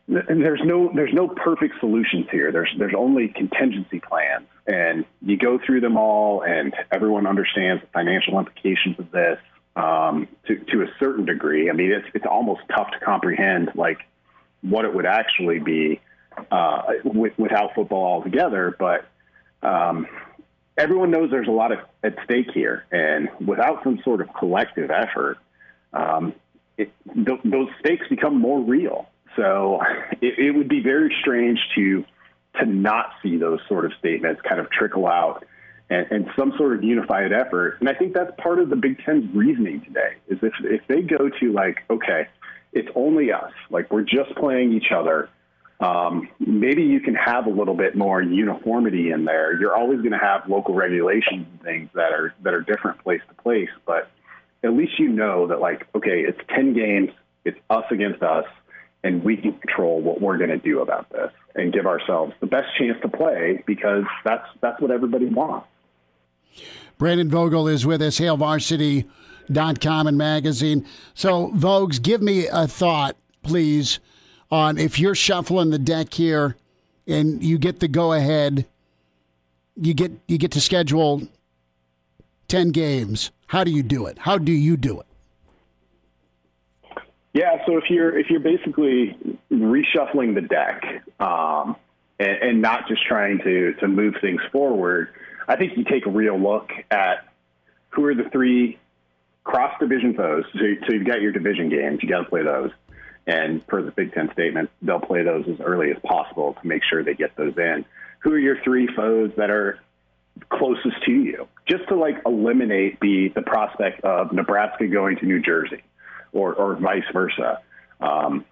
[0.09, 2.51] And there's no there's no perfect solutions here.
[2.51, 7.87] There's there's only contingency plans, and you go through them all, and everyone understands the
[7.93, 9.39] financial implications of this
[9.77, 11.69] um, to to a certain degree.
[11.69, 13.99] I mean, it's it's almost tough to comprehend like
[14.59, 16.01] what it would actually be
[16.51, 18.75] uh, with, without football altogether.
[18.77, 19.05] But
[19.65, 20.07] um,
[20.77, 24.91] everyone knows there's a lot of, at stake here, and without some sort of collective
[24.91, 25.37] effort,
[25.93, 26.33] um,
[26.77, 29.07] it, th- those stakes become more real.
[29.35, 29.81] So
[30.21, 32.05] it, it would be very strange to
[32.59, 35.43] to not see those sort of statements kind of trickle out
[35.89, 37.77] and, and, some sort of unified effort.
[37.81, 41.01] And I think that's part of the Big Ten's reasoning today is if, if they
[41.01, 42.27] go to like, okay,
[42.71, 45.29] it's only us, like we're just playing each other.
[45.79, 49.59] Um, maybe you can have a little bit more uniformity in there.
[49.59, 53.21] You're always going to have local regulations and things that are that are different place
[53.27, 54.09] to place, but
[54.63, 57.09] at least you know that like, okay, it's ten games,
[57.43, 58.45] it's us against us,
[59.03, 62.47] and we can control what we're going to do about this and give ourselves the
[62.47, 65.67] best chance to play because that's that's what everybody wants.
[66.97, 70.85] Brandon Vogel is with us, HailVarsity.com and magazine.
[71.13, 73.99] So, Vogues, give me a thought, please,
[74.55, 76.55] on if you're shuffling the deck here
[77.07, 78.65] and you get the go ahead,
[79.75, 81.27] you get you get to schedule
[82.47, 83.31] ten games.
[83.47, 84.17] How do you do it?
[84.19, 85.05] How do you do it?
[87.33, 89.17] Yeah, so if you're if you're basically
[89.51, 91.75] reshuffling the deck um,
[92.17, 95.09] and, and, not just trying to to move things forward,
[95.47, 97.27] I think you take a real look at
[97.89, 98.79] who are the three
[99.43, 100.45] cross division foes.
[100.53, 102.71] So, so you've got your division games, you got to play those.
[103.27, 106.83] And per the Big Ten statement, they'll play those as early as possible to make
[106.83, 107.85] sure they get those in.
[108.19, 109.79] Who are your three foes that are
[110.49, 111.47] closest to you?
[111.67, 115.83] Just to like eliminate the the prospect of Nebraska going to New Jersey,
[116.33, 117.59] or or vice versa.
[117.99, 118.45] Um,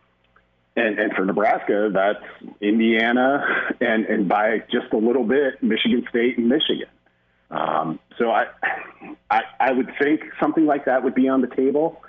[0.75, 3.45] and, and for Nebraska, that's Indiana
[3.79, 6.87] and, and by just a little bit, Michigan State and Michigan.
[7.51, 8.45] Um, so I,
[9.29, 12.01] I, I would think something like that would be on the table,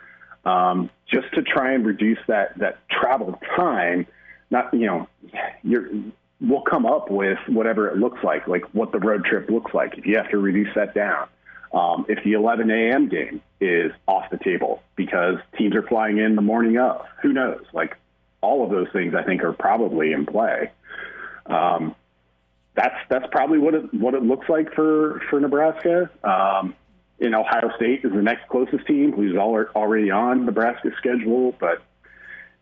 [0.44, 4.06] um, just to try and reduce that that travel time.
[4.50, 5.08] Not you know,
[5.62, 5.88] you're
[6.40, 9.96] we'll come up with whatever it looks like, like what the road trip looks like.
[9.98, 11.28] If you have to reduce that down,
[11.72, 13.08] um, if the 11 a.m.
[13.08, 17.64] game is off the table because teams are flying in the morning of, who knows?
[17.72, 17.96] Like
[18.40, 20.70] all of those things I think are probably in play.
[21.46, 21.94] Um,
[22.74, 26.10] that's that's probably what it what it looks like for for Nebraska.
[26.24, 26.74] Um,
[27.24, 31.54] and Ohio State is the next closest team, who's already on Nebraska's schedule.
[31.58, 31.82] But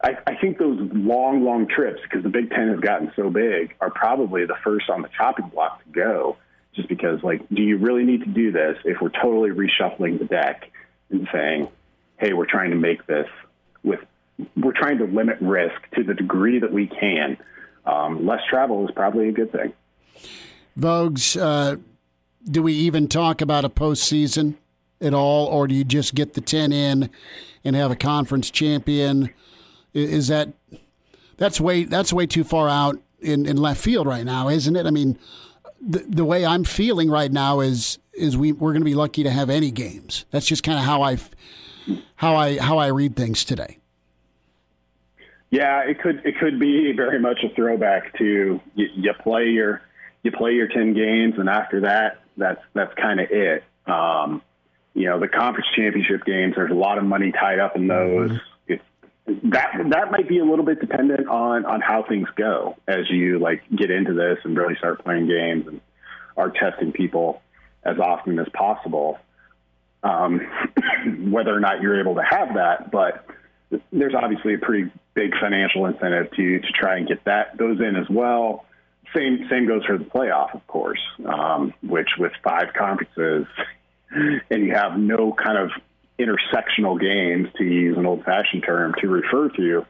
[0.03, 3.75] I, I think those long, long trips, because the Big Ten has gotten so big,
[3.81, 6.37] are probably the first on the chopping block to go.
[6.75, 10.25] Just because, like, do you really need to do this if we're totally reshuffling the
[10.25, 10.71] deck
[11.11, 11.69] and saying,
[12.17, 13.27] hey, we're trying to make this
[13.83, 14.01] with,
[14.57, 17.37] we're trying to limit risk to the degree that we can.
[17.85, 19.75] Um, less travel is probably a good thing.
[20.79, 21.77] Voges, uh,
[22.45, 24.57] do we even talk about a postseason
[25.01, 27.11] at all, or do you just get the 10 in
[27.65, 29.31] and have a conference champion?
[29.93, 30.49] Is that
[31.37, 34.87] that's way that's way too far out in, in left field right now, isn't it?
[34.87, 35.19] I mean,
[35.81, 39.23] the, the way I'm feeling right now is is we we're going to be lucky
[39.23, 40.25] to have any games.
[40.31, 41.19] That's just kind of how I
[42.17, 43.79] how I how I read things today.
[45.51, 49.83] Yeah, it could it could be very much a throwback to you, you play your
[50.23, 53.65] you play your ten games, and after that, that's that's kind of it.
[53.87, 54.43] Um,
[54.95, 56.55] you know, the conference championship games.
[56.57, 58.31] There's a lot of money tied up in those.
[58.31, 58.47] Mm-hmm
[59.27, 63.39] that that might be a little bit dependent on on how things go as you
[63.39, 65.81] like get into this and really start playing games and
[66.37, 67.41] are testing people
[67.85, 69.19] as often as possible.
[70.03, 70.41] Um,
[71.31, 73.25] whether or not you're able to have that, but
[73.93, 77.95] there's obviously a pretty big financial incentive to to try and get that those in
[77.95, 78.65] as well.
[79.15, 83.47] Same same goes for the playoff, of course, um, which with five conferences
[84.15, 85.71] and you have no kind of
[86.19, 89.85] intersectional games, to use an old fashioned term, to refer to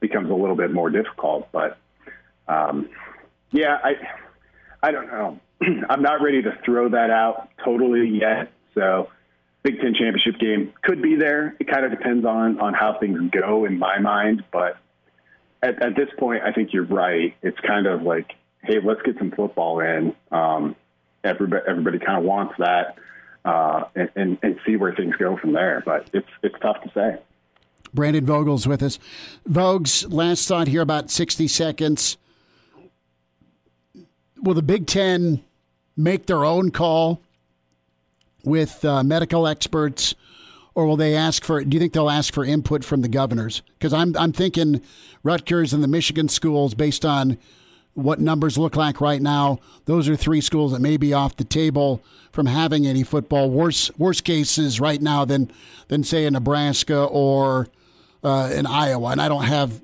[0.00, 1.48] becomes a little bit more difficult.
[1.52, 1.78] But
[2.48, 2.88] um,
[3.50, 3.94] yeah, I
[4.82, 5.40] I don't know.
[5.88, 8.50] I'm not ready to throw that out totally yet.
[8.74, 9.10] So
[9.62, 11.56] Big Ten championship game could be there.
[11.58, 14.44] It kind of depends on on how things go in my mind.
[14.52, 14.76] But
[15.62, 17.34] at, at this point, I think you're right.
[17.42, 18.34] It's kind of like,
[18.64, 20.14] hey, let's get some football in.
[20.30, 20.76] Um,
[21.22, 22.96] everybody everybody kind of wants that
[23.44, 25.82] uh, and, and, and see where things go from there.
[25.84, 27.18] But it's it's tough to say.
[27.92, 28.98] Brandon Vogel's with us.
[29.46, 32.16] Voges, last thought here about 60 seconds.
[34.42, 35.44] Will the Big Ten
[35.96, 37.22] make their own call
[38.42, 40.16] with uh, medical experts,
[40.74, 41.62] or will they ask for?
[41.62, 43.62] Do you think they'll ask for input from the governors?
[43.78, 44.82] Because I'm I'm thinking
[45.22, 47.38] Rutgers and the Michigan schools, based on
[47.94, 51.44] what numbers look like right now, those are three schools that may be off the
[51.44, 53.50] table from having any football.
[53.50, 55.50] Worse worse cases right now than
[55.88, 57.68] than say in Nebraska or
[58.22, 59.10] uh, in Iowa.
[59.10, 59.80] And I don't have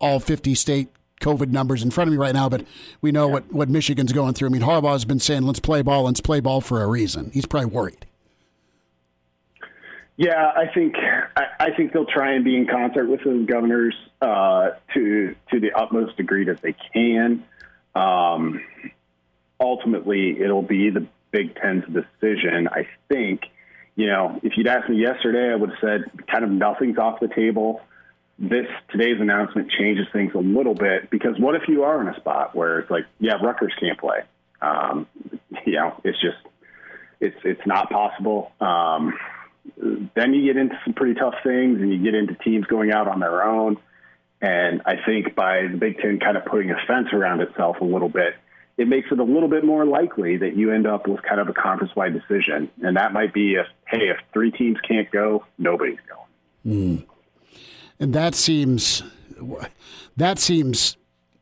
[0.00, 0.88] all 50 state
[1.20, 2.66] COVID numbers in front of me right now, but
[3.00, 4.48] we know what, what Michigan's going through.
[4.48, 7.30] I mean, Harbaugh's been saying, let's play ball, let's play ball for a reason.
[7.32, 8.04] He's probably worried.
[10.16, 10.94] Yeah, I think
[11.36, 15.60] I, I think they'll try and be in concert with the governors uh, to to
[15.60, 17.42] the utmost degree that they can.
[17.94, 18.60] Um,
[19.60, 22.68] ultimately, it'll be the Big Ten's decision.
[22.68, 23.42] I think,
[23.96, 27.20] you know, if you'd asked me yesterday, I would have said kind of nothing's off
[27.20, 27.80] the table.
[28.38, 32.16] This today's announcement changes things a little bit because what if you are in a
[32.16, 34.22] spot where it's like, yeah, Rutgers can't play?
[34.60, 35.06] Um,
[35.66, 36.38] you know, it's just
[37.20, 38.52] it's it's not possible.
[38.60, 39.14] Um,
[40.14, 43.08] then you get into some pretty tough things, and you get into teams going out
[43.08, 43.78] on their own.
[44.44, 47.84] And I think by the Big Ten kind of putting a fence around itself a
[47.84, 48.34] little bit,
[48.76, 51.48] it makes it a little bit more likely that you end up with kind of
[51.48, 52.68] a conference wide decision.
[52.82, 57.00] And that might be if, hey, if three teams can't go, nobody's going.
[57.00, 57.06] Mm.
[57.98, 59.02] And that seems
[60.18, 60.98] that seems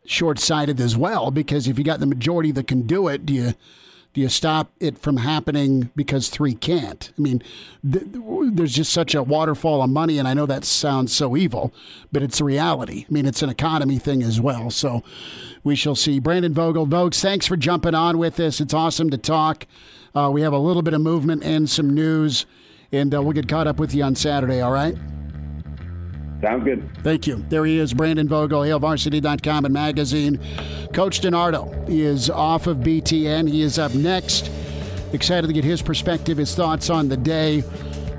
[0.07, 3.33] short sighted as well, because if you got the majority that can do it, do
[3.33, 3.55] you
[4.15, 7.11] do you stop it from happening because three can't?
[7.17, 7.43] I mean,
[7.91, 8.05] th-
[8.53, 11.73] there's just such a waterfall of money, and I know that sounds so evil,
[12.11, 13.07] but it's a reality.
[13.09, 14.71] I mean, it's an economy thing as well.
[14.71, 15.03] So
[15.65, 16.19] we shall see.
[16.19, 18.61] Brandon Vogel, Voges, thanks for jumping on with us.
[18.61, 19.67] It's awesome to talk.
[20.15, 22.45] Uh, we have a little bit of movement and some news,
[22.93, 24.97] and uh, we'll get caught up with you on Saturday, all right?
[26.43, 26.89] Sounds good.
[27.05, 27.45] Thank you.
[27.49, 30.41] There he is, Brandon Vogel, HailVarsity.com and magazine.
[30.93, 33.49] Coach DiNardo is off of BTN.
[33.49, 34.51] He is up next.
[35.13, 37.63] Excited to get his perspective, his thoughts on the day,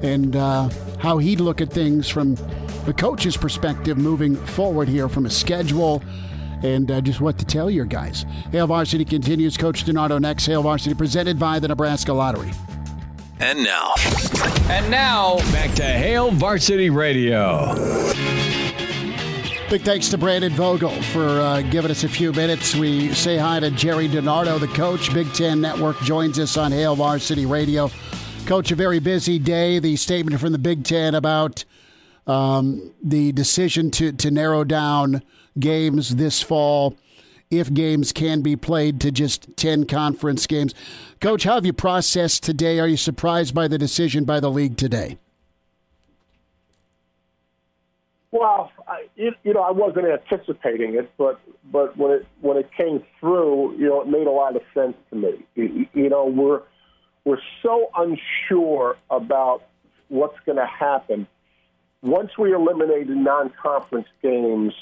[0.02, 0.70] and uh,
[1.00, 2.36] how he'd look at things from
[2.86, 6.02] the coach's perspective moving forward here from a schedule
[6.64, 8.26] and uh, just what to tell your guys.
[8.52, 9.58] Hail Varsity continues.
[9.58, 10.46] Coach DiNardo next.
[10.46, 12.52] Hail Varsity presented by the Nebraska Lottery.
[13.46, 13.94] And now.
[14.70, 17.76] And now, back to Hail Varsity Radio.
[19.70, 22.74] Big thanks to Brandon Vogel for uh, giving us a few minutes.
[22.74, 25.14] We say hi to Jerry DiNardo, the coach.
[25.14, 27.92] Big Ten Network joins us on Hail Varsity Radio.
[28.46, 29.78] Coach, a very busy day.
[29.78, 31.66] The statement from the Big Ten about
[32.26, 35.22] um, the decision to, to narrow down
[35.60, 36.96] games this fall
[37.60, 40.74] if games can be played to just 10 conference games.
[41.20, 42.80] Coach, how have you processed today?
[42.80, 45.18] Are you surprised by the decision by the league today?
[48.32, 51.40] Well, I, you, you know, I wasn't anticipating it, but
[51.72, 54.98] but when it when it came through, you know, it made a lot of sense
[55.12, 55.46] to me.
[55.54, 56.64] You, you know, we're
[57.26, 59.64] we're so unsure about
[60.10, 61.28] what's going to happen.
[62.02, 64.74] Once we eliminated non-conference games,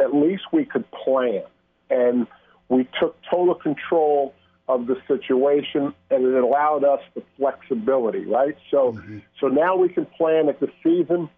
[0.00, 1.42] at least we could plan,
[1.90, 2.26] and
[2.68, 4.34] we took total control
[4.66, 8.56] of the situation, and it allowed us the flexibility, right?
[8.70, 9.18] So, mm-hmm.
[9.38, 11.28] so now we can plan at the season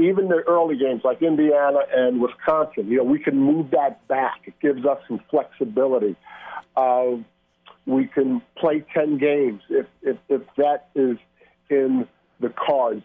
[0.00, 4.40] even the early games like Indiana and Wisconsin, you know, we can move that back.
[4.44, 6.16] It gives us some flexibility.
[6.74, 7.16] Uh,
[7.86, 11.18] we can play 10 games if, if, if that is
[11.68, 12.08] in
[12.40, 13.02] the cards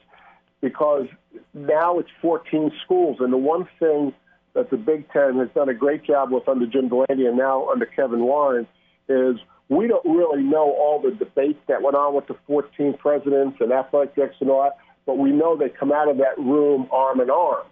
[0.61, 1.07] because
[1.53, 3.17] now it's 14 schools.
[3.19, 4.13] And the one thing
[4.55, 7.69] that the Big Ten has done a great job with under Jim Delaney and now
[7.69, 8.67] under Kevin Warren
[9.07, 9.35] is
[9.69, 13.71] we don't really know all the debates that went on with the 14 presidents and
[13.71, 17.21] athletic directors and all that but we know they come out of that room arm
[17.21, 17.65] in arm.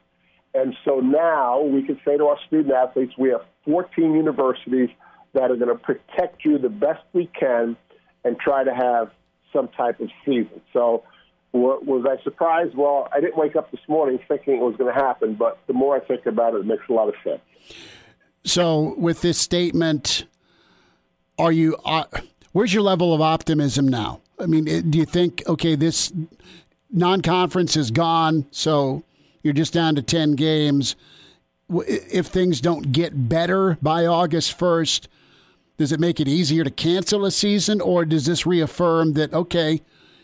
[0.53, 4.89] And so now we can say to our student athletes, we have 14 universities
[5.33, 7.75] that are going to protect you the best we can
[8.23, 9.09] and try to have
[9.51, 10.61] some type of season.
[10.71, 11.03] So
[11.53, 12.75] was I surprised?
[12.75, 15.73] Well, I didn't wake up this morning thinking it was going to happen, but the
[15.73, 17.41] more I think about it, it makes a lot of sense.
[18.43, 20.25] So with this statement,
[21.37, 21.77] are you?
[21.85, 22.05] Uh,
[22.51, 24.21] where's your level of optimism now?
[24.39, 26.11] I mean, do you think okay, this
[26.91, 29.03] non conference is gone, so
[29.43, 30.95] you're just down to 10 games.
[31.69, 35.07] If things don't get better by August 1st,
[35.77, 39.81] does it make it easier to cancel a season, or does this reaffirm that, okay,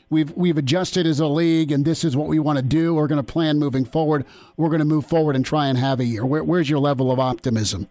[0.10, 2.96] we've, we've adjusted as a league and this is what we want to do?
[2.96, 4.26] We're going to plan moving forward.
[4.58, 6.26] We're going to move forward and try and have a year.
[6.26, 7.90] Where, where's your level of optimism?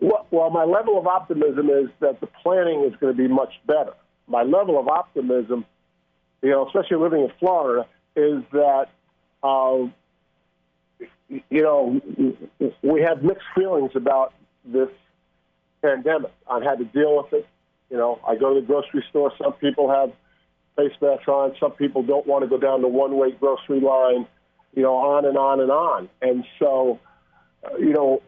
[0.00, 3.92] Well, my level of optimism is that the planning is going to be much better.
[4.28, 5.66] My level of optimism
[6.42, 7.86] you know, especially living in Florida,
[8.16, 8.86] is that,
[9.42, 9.86] uh,
[11.28, 12.00] you know,
[12.82, 14.32] we have mixed feelings about
[14.64, 14.88] this
[15.82, 17.46] pandemic on how to deal with it.
[17.90, 19.32] You know, I go to the grocery store.
[19.42, 20.12] Some people have
[20.76, 21.54] face masks on.
[21.58, 24.26] Some people don't want to go down the one-way grocery line.
[24.74, 26.08] You know, on and on and on.
[26.22, 27.00] And so,
[27.64, 28.22] uh, you know,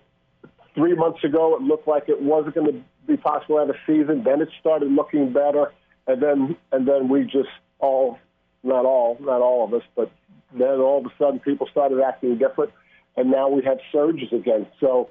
[0.75, 3.79] three months ago it looked like it wasn't going to be possible to have a
[3.87, 4.25] season.
[4.25, 5.73] Then it started looking better,
[6.07, 7.49] and then and then we just
[7.79, 8.19] all,
[8.65, 10.11] not all, not all of us, but
[10.53, 12.73] then all of a sudden people started acting different,
[13.17, 14.67] and now we have surges again.
[14.81, 15.11] So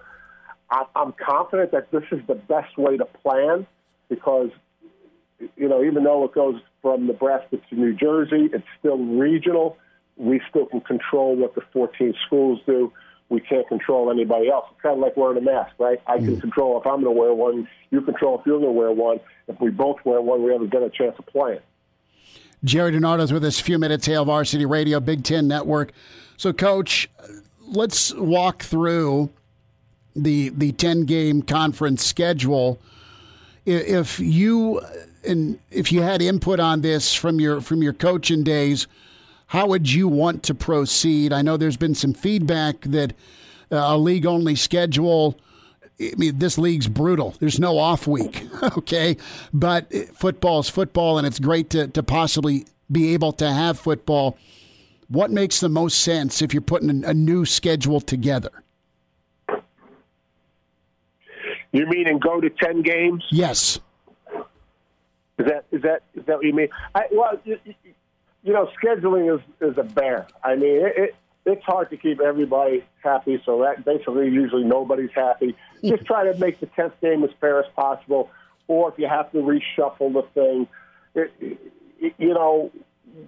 [0.95, 3.68] I'm confident that this is the best way to plan
[4.12, 4.49] because,
[5.55, 9.78] you know, even though it goes from Nebraska to New Jersey, it's still regional.
[10.18, 12.91] We still can control what the 14 schools do.
[13.30, 14.66] We can't control anybody else.
[14.74, 15.99] It's kind of like wearing a mask, right?
[16.05, 16.41] I can mm.
[16.41, 17.66] control if I'm going to wear one.
[17.89, 19.22] You control if you're going to wear one.
[19.47, 21.62] If we both wear one, we haven't got a chance of playing.
[22.64, 25.93] Jerry DiNardo's with us few minutes, Hail Varsity Radio, Big Ten Network.
[26.36, 27.09] So, Coach,
[27.66, 29.30] let's walk through
[30.16, 32.80] the the ten game conference schedule.
[33.66, 34.82] If you
[35.28, 38.88] and if you had input on this from your from your coaching days,
[39.47, 41.32] how would you want to proceed?
[41.32, 43.12] I know there's been some feedback that
[43.72, 45.39] uh, a league only schedule
[46.01, 47.36] I mean, this league's brutal.
[47.39, 48.47] There's no off week,
[48.78, 49.18] okay?
[49.53, 54.38] But football's football, and it's great to, to possibly be able to have football.
[55.07, 58.64] What makes the most sense if you're putting a new schedule together?
[61.72, 63.24] You mean and go to ten games?
[63.32, 63.80] Yes.
[65.38, 66.69] Is that is that is that what you mean?
[66.93, 67.57] I, well, you,
[68.43, 70.28] you know, scheduling is is a bear.
[70.43, 71.15] I mean, it, it,
[71.45, 73.41] it's hard to keep everybody happy.
[73.45, 77.59] So that basically, usually nobody's happy just try to make the tenth game as fair
[77.59, 78.30] as possible.
[78.67, 80.67] Or if you have to reshuffle the thing,
[81.15, 81.32] it,
[81.99, 82.72] it, you know,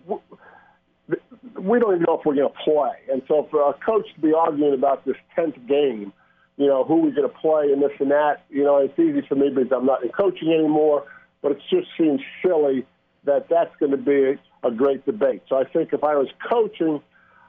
[0.07, 2.95] we don't even know if we're going to play.
[3.11, 6.13] And so for a coach to be arguing about this tenth game,
[6.57, 9.25] you know, who we're going to play and this and that, you know, it's easy
[9.27, 11.05] for me because I'm not in coaching anymore.
[11.41, 12.85] But it just seems silly
[13.25, 15.43] that that's going to be a great debate.
[15.49, 17.01] So I think if I was coaching,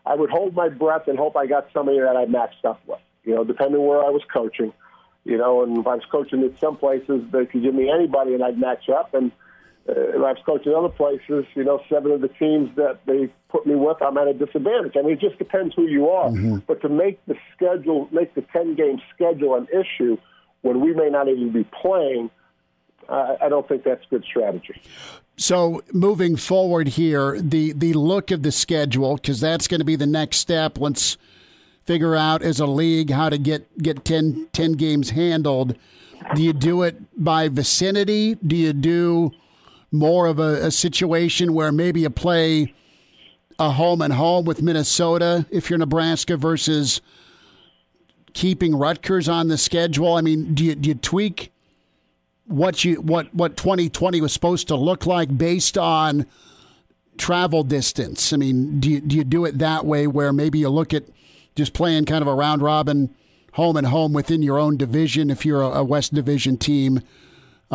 [0.06, 2.98] I would hold my breath and hope I got somebody that I matched up with.
[3.24, 4.72] You know, depending where I was coaching.
[5.24, 8.34] You know, and if I was coaching at some places, they could give me anybody
[8.34, 9.14] and I'd match up.
[9.14, 9.32] And
[9.88, 13.32] uh, if I was coaching other places, you know, seven of the teams that they
[13.50, 14.94] put me with, I'm at a disadvantage.
[14.96, 16.30] I mean, it just depends who you are.
[16.30, 16.58] Mm-hmm.
[16.66, 20.16] But to make the schedule, make the 10 game schedule an issue
[20.62, 22.30] when we may not even be playing,
[23.08, 24.80] uh, I don't think that's good strategy.
[25.36, 29.96] So moving forward here, the the look of the schedule because that's going to be
[29.96, 30.78] the next step.
[30.78, 31.18] Once
[31.84, 35.76] figure out as a league how to get get 10, 10 games handled.
[36.34, 38.36] Do you do it by vicinity?
[38.36, 39.32] Do you do
[39.94, 42.74] more of a, a situation where maybe you play
[43.58, 47.00] a home and home with Minnesota if you're Nebraska versus
[48.32, 50.14] keeping Rutgers on the schedule?
[50.14, 51.52] I mean, do you, do you tweak
[52.46, 56.26] what you what what 2020 was supposed to look like based on
[57.16, 58.32] travel distance?
[58.32, 61.04] I mean, do you, do you do it that way where maybe you look at
[61.54, 63.14] just playing kind of a round robin
[63.52, 67.00] home and home within your own division if you're a, a West Division team?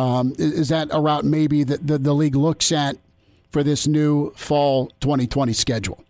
[0.00, 2.96] Um, is that a route maybe that the, the league looks at
[3.50, 6.02] for this new fall 2020 schedule?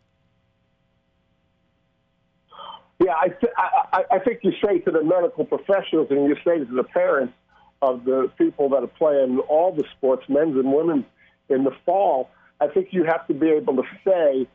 [3.05, 6.59] Yeah, I, th- I, I think you say to the medical professionals and you say
[6.59, 7.35] to the parents
[7.83, 11.07] of the people that are playing all the sports, men's and women's,
[11.49, 12.31] in the fall,
[12.61, 14.47] I think you have to be able to say,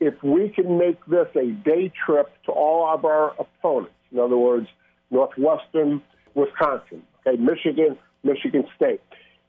[0.00, 4.36] if we can make this a day trip to all of our opponents, in other
[4.36, 4.66] words,
[5.10, 6.02] Northwestern,
[6.34, 9.00] Wisconsin, okay, Michigan, Michigan State.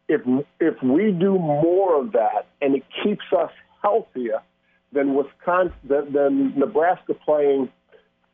[0.08, 0.22] If
[0.60, 3.52] if we do more of that and it keeps us
[3.82, 4.42] healthier
[4.92, 7.70] than Wisconsin, than, than Nebraska playing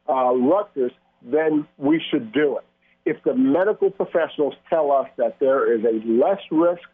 [0.08, 2.66] uh, Rutgers, then we should do it.
[3.06, 6.88] If the medical professionals tell us that there is a less risk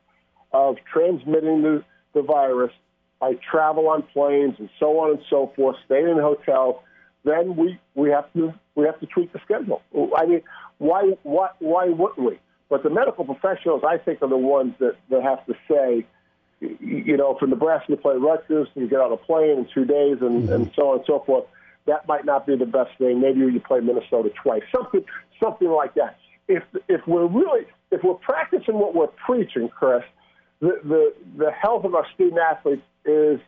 [0.51, 1.83] of transmitting the,
[2.13, 2.71] the virus
[3.19, 6.75] by travel on planes and so on and so forth, staying in hotels,
[7.23, 9.81] then we, we have to we have to tweak the schedule.
[10.15, 10.41] I mean,
[10.77, 12.39] why why why wouldn't we?
[12.76, 16.05] But the medical professionals, I think, are the ones that, that have to say,
[16.59, 20.17] you know, for Nebraska to play Rutgers and get on a plane in two days
[20.19, 20.51] and, mm-hmm.
[20.51, 21.45] and so on and so forth,
[21.86, 23.21] that might not be the best thing.
[23.21, 25.05] Maybe you play Minnesota twice, something
[25.41, 26.17] something like that.
[26.49, 30.03] If if we're really if we're practicing what we're preaching, Chris,
[30.59, 33.39] the the, the health of our student athletes is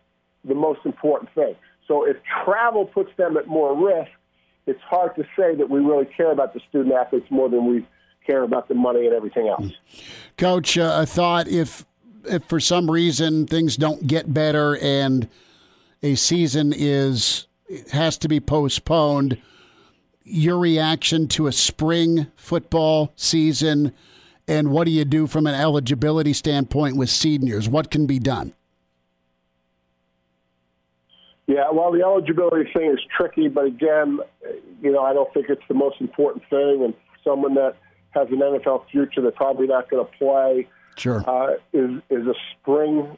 [0.45, 1.53] the most important thing.
[1.86, 2.15] So if
[2.45, 4.11] travel puts them at more risk,
[4.67, 7.86] it's hard to say that we really care about the student athletes more than we
[8.28, 9.71] care about the money and everything else.
[10.38, 11.86] Coach, uh, I thought if
[12.25, 15.30] if for some reason things don't get better and
[16.03, 17.47] a season is
[17.91, 19.41] has to be postponed,
[20.23, 23.93] your reaction to a spring football season
[24.47, 27.67] and what do you do from an eligibility standpoint with seniors?
[27.67, 28.53] What can be done?
[31.47, 34.19] Yeah, well, the eligibility thing is tricky, but again,
[34.82, 36.84] you know, I don't think it's the most important thing.
[36.84, 37.75] And someone that
[38.18, 39.22] has an NFL future.
[39.22, 40.68] They're probably not going to play.
[40.97, 41.24] Sure.
[41.28, 43.18] Uh, is is a spring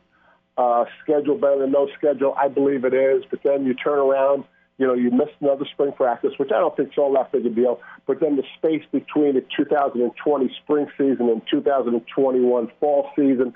[0.58, 2.36] uh, schedule better than no schedule?
[2.38, 3.24] I believe it is.
[3.30, 4.44] But then you turn around,
[4.78, 7.46] you know, you miss another spring practice, which I don't think is all that big
[7.46, 7.80] a deal.
[8.06, 13.54] But then the space between the 2020 spring season and 2021 fall season,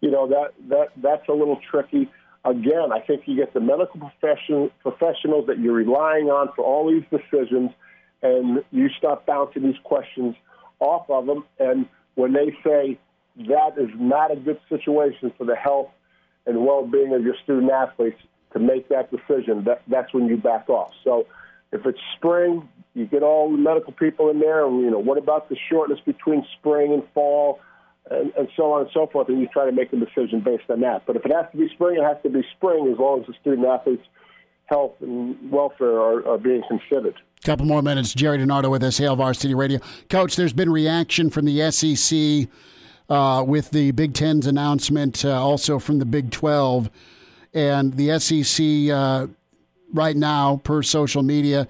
[0.00, 2.10] you know, that that that's a little tricky.
[2.44, 6.88] Again, I think you get the medical profession, professionals that you're relying on for all
[6.88, 7.72] these decisions,
[8.22, 10.34] and you stop bouncing these questions
[10.80, 11.44] off of them.
[11.58, 12.98] And when they say
[13.48, 15.88] that is not a good situation for the health
[16.46, 18.20] and well-being of your student athletes
[18.52, 20.92] to make that decision, that, that's when you back off.
[21.04, 21.26] So
[21.72, 25.18] if it's spring, you get all the medical people in there, and you know what
[25.18, 27.60] about the shortness between spring and fall,
[28.10, 30.64] and, and so on and so forth, and you try to make a decision based
[30.70, 31.02] on that.
[31.06, 33.26] But if it has to be spring, it has to be spring, as long as
[33.26, 34.02] the student athletes'
[34.68, 37.14] health and welfare are, are being considered.
[37.44, 38.14] Couple more minutes.
[38.14, 39.80] Jerry DiNardo with us, Hail Varsity Radio.
[40.08, 42.48] Coach, there's been reaction from the SEC
[43.08, 46.90] uh, with the Big Ten's announcement, uh, also from the Big 12.
[47.54, 49.28] And the SEC, uh,
[49.92, 51.66] right now, per social media,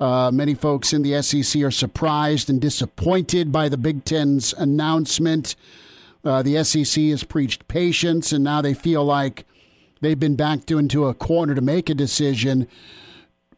[0.00, 5.54] uh, many folks in the SEC are surprised and disappointed by the Big Ten's announcement.
[6.24, 9.44] Uh, the SEC has preached patience, and now they feel like
[10.00, 12.66] they've been backed into a corner to make a decision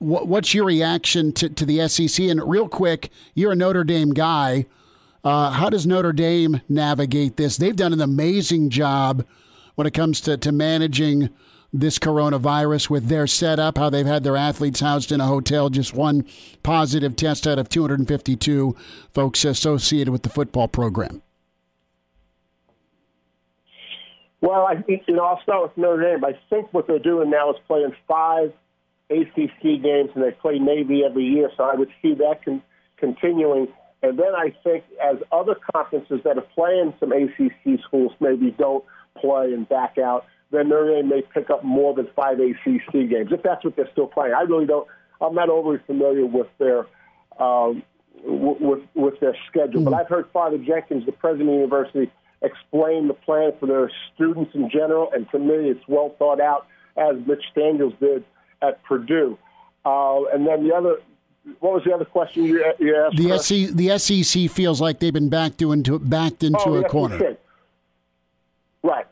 [0.02, 2.26] what's your reaction to, to the SEC?
[2.26, 4.66] And real quick, you're a Notre Dame guy.
[5.24, 7.56] Uh, how does Notre Dame navigate this?
[7.56, 9.24] They've done an amazing job
[9.76, 11.30] when it comes to, to managing
[11.72, 15.94] this coronavirus with their setup, how they've had their athletes housed in a hotel, just
[15.94, 16.26] one
[16.62, 18.76] positive test out of 252
[19.14, 21.22] folks associated with the football program.
[24.42, 26.24] Well, I think, you know, I'll start with Notre Dame.
[26.24, 28.52] I think what they're doing now is playing five
[29.08, 31.48] ACC games, and they play Navy every year.
[31.56, 32.62] So I would see that con-
[32.96, 33.68] continuing.
[34.02, 38.84] And then I think as other conferences that are playing some ACC schools maybe don't
[39.20, 43.42] play and back out, then they may pick up more than five ACC games if
[43.42, 44.34] that's what they're still playing.
[44.34, 44.86] I really don't.
[45.20, 46.86] I'm not overly familiar with their
[47.38, 47.82] um,
[48.24, 49.84] with with their schedule, mm-hmm.
[49.84, 52.12] but I've heard Father Jenkins, the president of the university,
[52.42, 56.66] explain the plan for their students in general, and to me, it's well thought out,
[56.96, 58.24] as Mitch Daniels did
[58.60, 59.38] at Purdue.
[59.84, 60.96] Uh, and then the other
[61.58, 63.16] what was the other question you, you asked?
[63.16, 67.18] The SEC, the SEC feels like they've been backed into backed into oh, a corner.
[67.18, 67.38] SEC.
[68.82, 69.06] Right,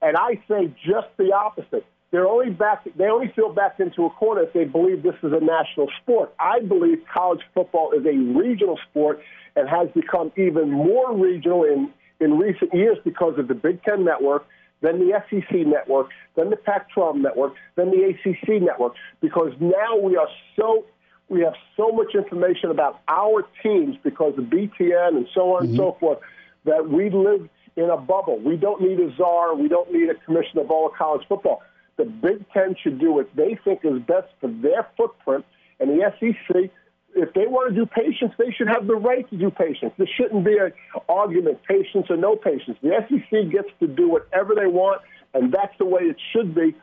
[0.00, 1.84] and I say just the opposite.
[2.10, 2.86] They're only back.
[2.96, 6.32] They only feel backed into a corner if they believe this is a national sport.
[6.38, 9.20] I believe college football is a regional sport
[9.54, 14.04] and has become even more regional in in recent years because of the Big Ten
[14.04, 14.46] Network,
[14.80, 18.94] then the SEC Network, then the Pac-12 Network, then the ACC Network.
[19.20, 20.84] Because now we are so
[21.28, 25.70] we have so much information about our teams because of BTN and so on mm-hmm.
[25.70, 26.18] and so forth
[26.64, 28.38] that we live in a bubble.
[28.38, 29.54] We don't need a czar.
[29.54, 31.62] We don't need a commissioner of all college football.
[31.96, 35.44] The Big Ten should do what they think is best for their footprint,
[35.80, 36.70] and the SEC,
[37.14, 39.92] if they want to do patience, they should have the right to do patience.
[39.96, 40.72] There shouldn't be an
[41.08, 42.78] argument, patience or no patience.
[42.82, 45.02] The SEC gets to do whatever they want,
[45.34, 46.74] and that's the way it should be.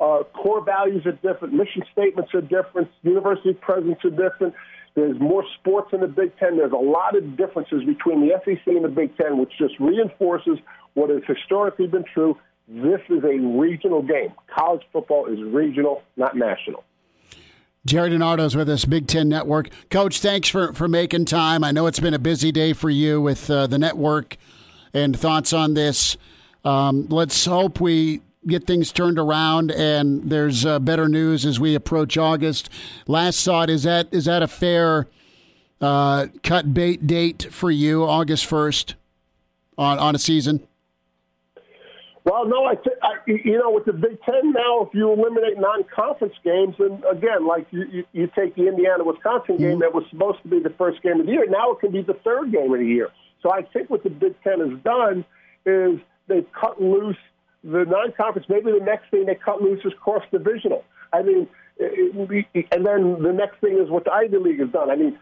[0.00, 4.54] Uh, core values are different, mission statements are different, university presence are different.
[4.94, 6.56] There's more sports in the Big Ten.
[6.56, 10.58] There's a lot of differences between the SEC and the Big Ten, which just reinforces
[10.94, 12.36] what has historically been true.
[12.68, 14.32] This is a regional game.
[14.54, 16.84] College football is regional, not national.
[17.84, 19.68] Jerry DiNardo's with us, Big Ten Network.
[19.90, 21.64] Coach, thanks for, for making time.
[21.64, 24.36] I know it's been a busy day for you with uh, the network
[24.94, 26.16] and thoughts on this.
[26.64, 31.74] Um, let's hope we get things turned around and there's uh, better news as we
[31.74, 32.70] approach August.
[33.08, 35.08] Last thought is that is that a fair
[35.80, 38.94] uh, cut bait date for you, August first,
[39.76, 40.66] on on a season?
[42.24, 45.58] Well, no, I, th- I, you know, with the Big Ten now, if you eliminate
[45.58, 49.80] non-conference games, and again, like you, you, you take the Indiana-Wisconsin game mm-hmm.
[49.80, 52.02] that was supposed to be the first game of the year, now it can be
[52.02, 53.08] the third game of the year.
[53.42, 55.24] So I think what the Big Ten has done
[55.66, 57.16] is they've cut loose
[57.64, 58.48] the non-conference.
[58.48, 60.84] Maybe the next thing they cut loose is cross-divisional.
[61.12, 64.70] I mean, it, it, and then the next thing is what the Ivy League has
[64.70, 64.90] done.
[64.90, 65.18] I mean,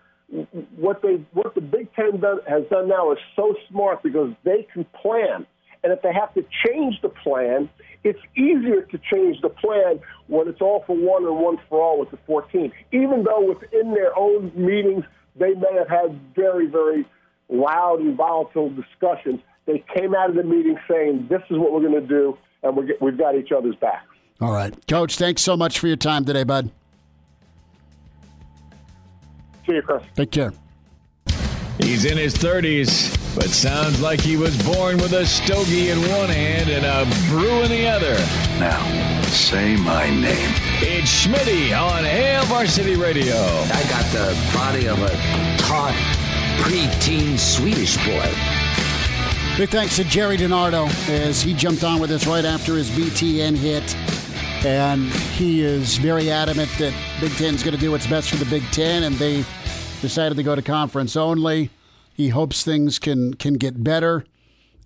[0.77, 4.67] what they what the Big Ten done, has done now is so smart because they
[4.73, 5.47] can plan
[5.83, 7.69] and if they have to change the plan,
[8.05, 11.99] it's easier to change the plan when it's all for one and one for all
[11.99, 12.73] with the 14.
[12.93, 15.05] Even though within their own meetings,
[15.37, 17.07] they may have had very, very
[17.49, 21.81] loud and volatile discussions, they came out of the meeting saying, this is what we're
[21.81, 24.07] going to do, and we we've got each other's backs.
[24.41, 24.75] All right.
[24.87, 26.71] Coach, thanks so much for your time today, bud.
[29.67, 30.03] See you, Chris.
[30.15, 30.53] Take care.
[31.79, 36.29] He's in his 30s, but sounds like he was born with a stogie in one
[36.29, 38.15] hand and a brew in the other.
[38.59, 40.55] Now, say my name.
[40.83, 43.35] It's Schmitty on Hail Varsity Radio.
[43.35, 45.11] I got the body of a
[45.59, 45.95] taut,
[46.63, 48.35] preteen Swedish boy.
[49.57, 53.57] Big thanks to Jerry DiNardo as he jumped on with us right after his BTN
[53.57, 53.95] hit.
[54.65, 58.37] And he is very adamant that Big Ten is going to do what's best for
[58.37, 59.45] the Big Ten, and they
[60.01, 61.71] decided to go to conference only.
[62.13, 64.25] He hopes things can can get better,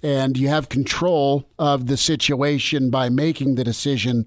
[0.03, 4.27] and you have control of the situation by making the decision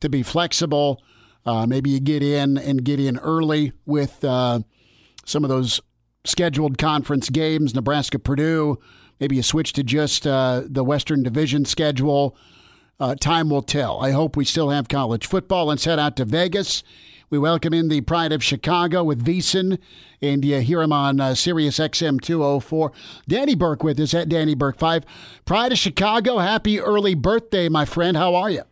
[0.00, 1.02] to be flexible.
[1.46, 4.60] Uh, maybe you get in and get in early with uh,
[5.24, 5.80] some of those
[6.24, 8.78] scheduled conference games, Nebraska, Purdue.
[9.20, 12.36] Maybe you switch to just uh, the Western Division schedule.
[13.00, 14.00] Uh, time will tell.
[14.00, 15.66] I hope we still have college football.
[15.66, 16.82] Let's head out to Vegas
[17.30, 19.78] we welcome in the pride of Chicago with VSiN,
[20.22, 22.90] and you hear him on uh, Sirius XM 204.
[23.28, 25.04] Danny Burke with us at Danny Burke 5.
[25.44, 28.16] Pride of Chicago, happy early birthday, my friend.
[28.16, 28.62] How are you?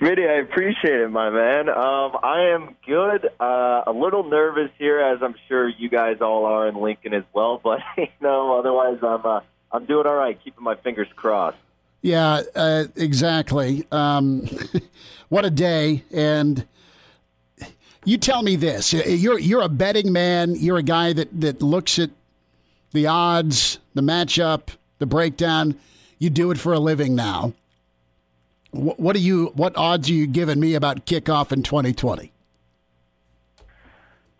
[0.00, 1.68] Schmitty, I appreciate it, my man.
[1.68, 3.28] Um, I am good.
[3.38, 7.24] Uh, a little nervous here, as I'm sure you guys all are in Lincoln as
[7.32, 7.60] well.
[7.62, 9.40] But you know, otherwise, I'm uh,
[9.72, 10.38] I'm doing all right.
[10.42, 11.58] Keeping my fingers crossed.
[12.00, 13.86] Yeah, uh, exactly.
[13.90, 14.48] Um,
[15.28, 16.04] what a day!
[16.12, 16.64] And
[18.08, 20.54] you tell me this: you're you're a betting man.
[20.54, 22.10] You're a guy that that looks at
[22.92, 25.78] the odds, the matchup, the breakdown.
[26.18, 27.52] You do it for a living now.
[28.70, 29.52] What, what are you?
[29.54, 32.32] What odds are you giving me about kickoff in 2020?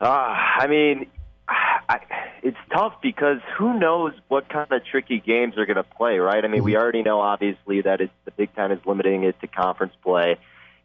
[0.00, 1.06] Ah, uh, I mean,
[1.48, 2.00] I,
[2.42, 6.44] it's tough because who knows what kind of tricky games they're going to play, right?
[6.44, 6.64] I mean, mm-hmm.
[6.64, 10.36] we already know obviously that it's the Big Ten is limiting it to conference play.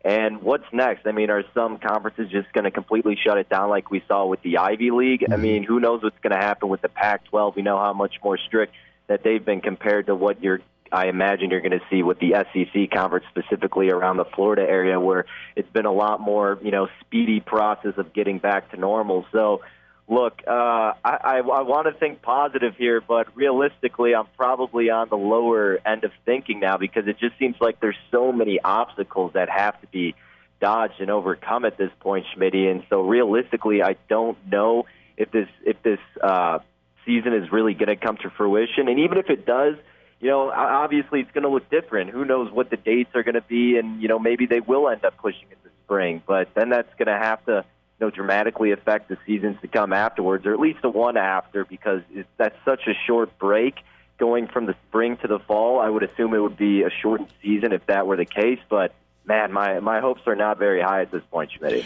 [0.03, 1.07] And what's next?
[1.07, 4.25] I mean, are some conferences just going to completely shut it down like we saw
[4.25, 5.21] with the Ivy League?
[5.21, 5.33] Mm-hmm.
[5.33, 7.55] I mean, who knows what's going to happen with the Pac 12?
[7.55, 8.73] We know how much more strict
[9.07, 10.59] that they've been compared to what you're
[10.93, 14.99] I imagine you're going to see with the SEC conference specifically around the Florida area
[14.99, 15.25] where
[15.55, 19.25] it's been a lot more, you know, speedy process of getting back to normal.
[19.31, 19.61] So,
[20.07, 25.09] look, uh, I, I, I want to think positive here, but realistically, I'm probably on
[25.09, 29.33] the lower end of thinking now because it just seems like there's so many obstacles
[29.33, 30.15] that have to be
[30.59, 32.69] dodged and overcome at this point, Schmitty.
[32.69, 34.85] And so realistically, I don't know
[35.17, 36.59] if this if this uh,
[37.05, 38.87] season is really going to come to fruition.
[38.87, 39.75] And even if it does,
[40.19, 42.11] you know, obviously it's going to look different.
[42.11, 44.89] Who knows what the dates are going to be, and you know maybe they will
[44.89, 46.21] end up pushing it to spring.
[46.25, 47.65] But then that's going to have to
[48.03, 52.01] know dramatically affect the seasons to come afterwards, or at least the one after, because
[52.11, 53.75] it's, that's such a short break
[54.17, 55.79] going from the spring to the fall.
[55.79, 58.93] I would assume it would be a shortened season if that were the case, but.
[59.25, 61.85] Man, my, my hopes are not very high at this point, Schmidt.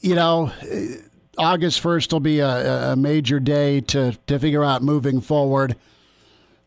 [0.00, 0.50] You know,
[1.38, 5.76] August 1st will be a, a, major day to, to figure out moving forward.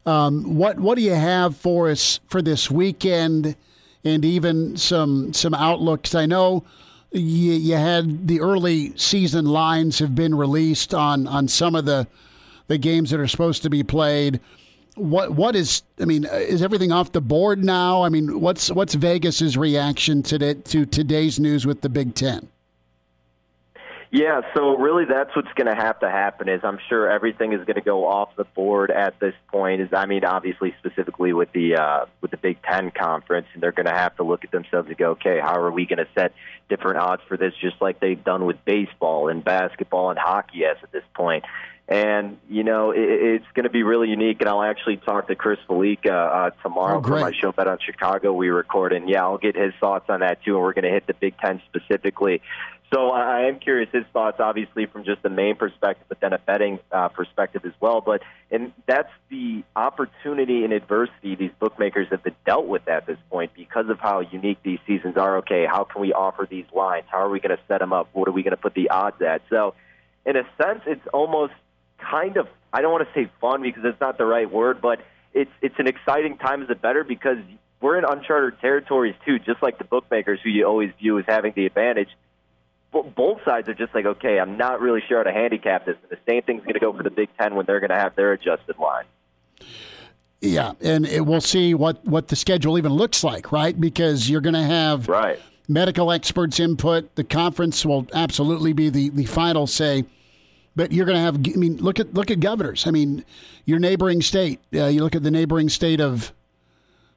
[0.05, 3.55] Um, what what do you have for us for this weekend,
[4.03, 6.13] and even some some outlooks?
[6.13, 6.63] I know
[7.15, 12.07] you, you had the early season lines have been released on on some of the
[12.67, 14.39] the games that are supposed to be played.
[14.95, 15.83] What what is?
[15.99, 18.03] I mean, is everything off the board now?
[18.03, 22.49] I mean, what's what's Vegas's reaction to the, to today's news with the Big Ten?
[24.11, 27.59] Yeah, so really that's what's going to have to happen is I'm sure everything is
[27.65, 29.81] going to go off the board at this point.
[29.81, 33.71] Is I mean, obviously specifically with the uh, with the Big Ten conference, and they're
[33.71, 36.07] going to have to look at themselves and go, okay, how are we going to
[36.15, 36.33] set
[36.69, 40.77] different odds for this, just like they've done with baseball and basketball and hockey as
[40.83, 41.43] at this point.
[41.87, 45.35] And you know it, it's going to be really unique, and I'll actually talk to
[45.35, 49.23] Chris Fallica uh, tomorrow oh, for my show Bet on Chicago we record, and yeah,
[49.23, 50.55] I'll get his thoughts on that too.
[50.55, 52.41] And we're going to hit the Big Ten specifically.
[52.93, 56.37] So I am curious his thoughts, obviously from just the main perspective, but then a
[56.37, 57.99] betting uh, perspective as well.
[57.99, 58.21] But
[58.51, 63.51] and that's the opportunity and adversity these bookmakers have been dealt with at this point
[63.55, 65.37] because of how unique these seasons are.
[65.37, 67.05] Okay, how can we offer these lines?
[67.11, 68.09] How are we going to set them up?
[68.13, 69.41] What are we going to put the odds at?
[69.49, 69.73] So,
[70.25, 71.53] in a sense, it's almost
[71.97, 74.99] kind of I don't want to say fun because it's not the right word, but
[75.33, 77.37] it's it's an exciting time as a better because
[77.81, 81.53] we're in uncharted territories too, just like the bookmakers who you always view as having
[81.55, 82.09] the advantage
[83.03, 85.95] both sides are just like, okay, I'm not really sure how to handicap this.
[86.01, 87.97] And the same thing's going to go for the Big Ten when they're going to
[87.97, 89.05] have their adjusted line.
[90.41, 93.79] Yeah, and it, we'll see what, what the schedule even looks like, right?
[93.79, 95.39] Because you're going to have right.
[95.67, 97.15] medical experts' input.
[97.15, 100.05] The conference will absolutely be the, the final say.
[100.75, 102.85] But you're going to have, I mean, look at look at governors.
[102.85, 103.23] I mean,
[103.63, 104.59] your neighboring state.
[104.73, 106.33] Uh, you look at the neighboring state of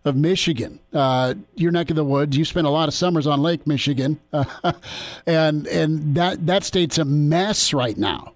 [0.04, 2.36] of Michigan, uh, your neck of the woods.
[2.36, 4.44] You spent a lot of summers on Lake Michigan, uh,
[5.26, 8.32] and and that that state's a mess right now,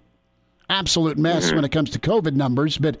[0.69, 1.55] absolute mess mm-hmm.
[1.57, 2.77] when it comes to COVID numbers.
[2.77, 2.97] But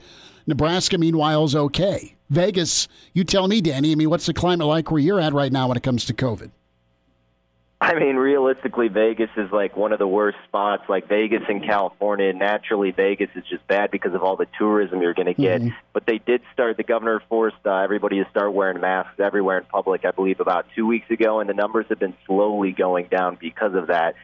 [0.47, 2.15] Nebraska, meanwhile, is okay.
[2.29, 3.91] Vegas, you tell me, Danny.
[3.91, 6.13] I mean, what's the climate like where you're at right now when it comes to
[6.13, 6.51] COVID?
[7.93, 10.83] I mean, realistically, Vegas is like one of the worst spots.
[10.87, 15.13] Like Vegas in California, naturally, Vegas is just bad because of all the tourism you're
[15.13, 15.59] going to get.
[15.59, 15.75] Mm-hmm.
[15.91, 16.77] But they did start.
[16.77, 20.05] The governor forced uh, everybody to start wearing masks everywhere in public.
[20.05, 23.75] I believe about two weeks ago, and the numbers have been slowly going down because
[23.75, 24.15] of that.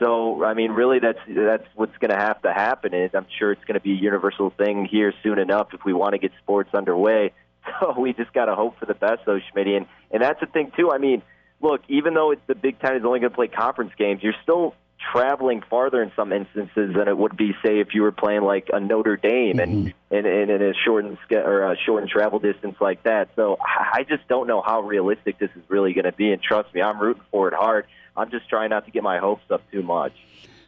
[0.00, 2.94] So, I mean, really, that's that's what's going to have to happen.
[2.94, 5.92] Is I'm sure it's going to be a universal thing here soon enough if we
[5.92, 7.32] want to get sports underway.
[7.80, 9.68] So we just got to hope for the best, though, Schmidt.
[9.68, 10.92] And and that's the thing too.
[10.92, 11.22] I mean
[11.64, 14.34] look, even though it's the Big Ten is only going to play conference games, you're
[14.42, 14.74] still
[15.12, 18.68] traveling farther in some instances than it would be, say, if you were playing like
[18.72, 20.14] a Notre Dame and mm-hmm.
[20.14, 23.30] and, and, and a shortened or a shortened travel distance like that.
[23.34, 26.30] So I just don't know how realistic this is really going to be.
[26.30, 27.86] And trust me, I'm rooting for it hard.
[28.16, 30.12] I'm just trying not to get my hopes up too much.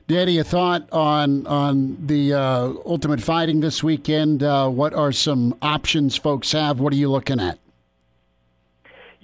[0.09, 4.43] Danny, a thought on on the uh, Ultimate Fighting this weekend?
[4.43, 6.79] Uh, what are some options folks have?
[6.79, 7.59] What are you looking at?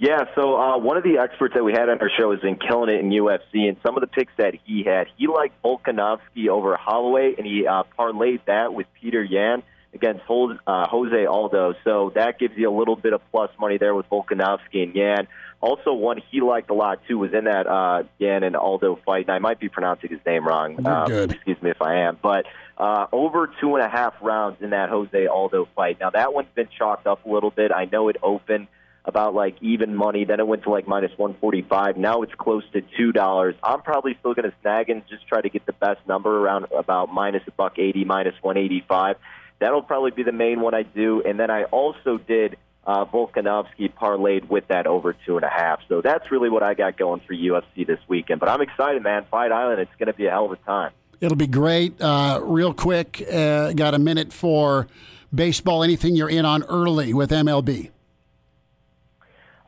[0.03, 2.57] Yeah, so uh, one of the experts that we had on our show has been
[2.57, 6.49] killing it in UFC, and some of the picks that he had, he liked Volkanovski
[6.49, 9.63] over Holloway, and he uh, parlayed that with Petr Yan
[9.93, 11.75] against uh, Jose Aldo.
[11.85, 15.29] So that gives you a little bit of plus money there with Volkanovski and Yan.
[15.61, 19.27] Also, one he liked a lot too was in that uh, Yan and Aldo fight,
[19.27, 20.75] and I might be pronouncing his name wrong.
[21.07, 21.31] Good.
[21.31, 22.45] Excuse me if I am, but
[22.77, 26.01] uh, over two and a half rounds in that Jose Aldo fight.
[26.01, 27.71] Now that one's been chalked up a little bit.
[27.71, 28.67] I know it opened
[29.05, 30.25] about like even money.
[30.25, 31.97] Then it went to like minus 145.
[31.97, 33.55] Now it's close to two dollars.
[33.63, 36.67] I'm probably still going to snag and just try to get the best number around
[36.75, 39.17] about minus a buck 80, minus 185.
[39.59, 41.21] That'll probably be the main one I do.
[41.21, 45.79] And then I also did uh, Volkanovski parlayed with that over two and a half.
[45.87, 48.39] So that's really what I got going for UFC this weekend.
[48.39, 49.25] But I'm excited, man.
[49.31, 50.91] Fight Island, it's going to be a hell of a time.
[51.21, 52.01] It'll be great.
[52.01, 54.87] Uh, real quick, uh, got a minute for
[55.33, 55.83] baseball.
[55.83, 57.91] Anything you're in on early with MLB?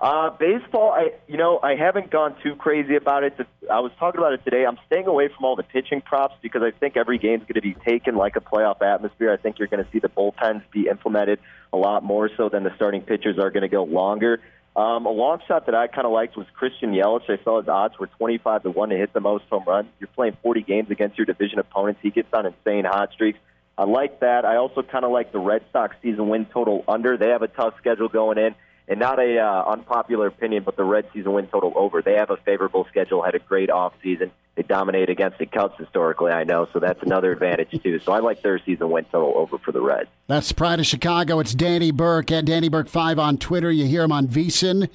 [0.06, 3.34] Uh, baseball, I you know I haven't gone too crazy about it.
[3.72, 4.64] I was talking about it today.
[4.64, 7.62] I'm staying away from all the pitching props because I think every game's going to
[7.62, 9.34] be taken like a playoff atmosphere.
[9.34, 11.40] I think you're going to see the bullpens be implemented
[11.74, 14.42] a lot more so than the starting pitchers are going to go longer.
[14.76, 17.28] Um, a long shot that I kind of liked was Christian Yelich.
[17.28, 19.88] I saw his odds were 25 to 1 to hit the most home runs.
[20.00, 22.02] You're playing 40 games against your division opponents.
[22.04, 23.40] He gets on insane hot streaks.
[23.76, 24.46] I like that.
[24.46, 27.18] I also kind of like the Red Sox season win total under.
[27.18, 28.54] They have a tough schedule going in
[28.88, 32.02] and not a uh, unpopular opinion, but the Red season win total over.
[32.02, 34.32] They have a favorable schedule, had a great off season.
[34.56, 38.00] They dominate against the Cubs historically, I know, so that's another advantage too.
[38.00, 40.10] So I like their season win total over for the Reds.
[40.28, 41.40] That's Pride of Chicago.
[41.40, 43.72] It's Danny Burke at Danny Burke Five on Twitter.
[43.72, 44.90] You hear him on VSiN.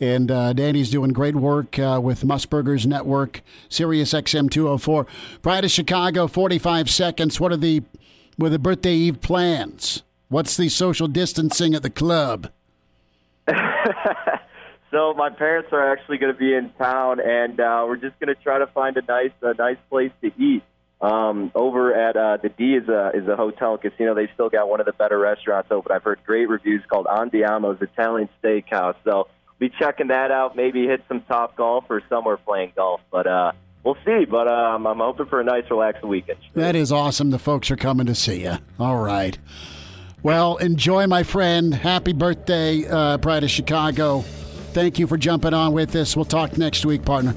[0.00, 5.06] And uh, Danny's doing great work uh, with Musburger's Network, Sirius XM 204.
[5.42, 7.38] Pride of Chicago, 45 seconds.
[7.38, 7.84] What are the,
[8.42, 10.02] are the birthday eve plans?
[10.28, 12.50] What's the social distancing at the club?
[14.90, 18.34] so my parents are actually going to be in town, and uh, we're just going
[18.34, 20.62] to try to find a nice, a nice place to eat.
[21.00, 24.14] Um, over at uh, the D is a is a hotel casino.
[24.14, 25.90] They still got one of the better restaurants open.
[25.90, 28.94] I've heard great reviews called Andiamo's Italian Steakhouse.
[29.02, 29.26] So
[29.58, 30.54] we'll be checking that out.
[30.54, 33.00] Maybe hit some Topgolf or somewhere playing golf.
[33.10, 33.50] But uh,
[33.82, 34.26] we'll see.
[34.26, 36.38] But um, I'm hoping for a nice, relaxing weekend.
[36.54, 37.30] That is awesome.
[37.30, 38.58] The folks are coming to see you.
[38.78, 39.36] All right.
[40.22, 41.74] Well, enjoy, my friend.
[41.74, 44.20] Happy birthday, uh, Pride of Chicago.
[44.72, 46.14] Thank you for jumping on with us.
[46.14, 47.34] We'll talk next week, partner.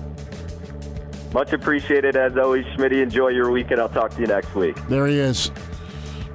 [1.33, 3.01] Much appreciated as always, Schmitty.
[3.01, 3.81] Enjoy your weekend.
[3.81, 4.75] I'll talk to you next week.
[4.87, 5.51] There he is.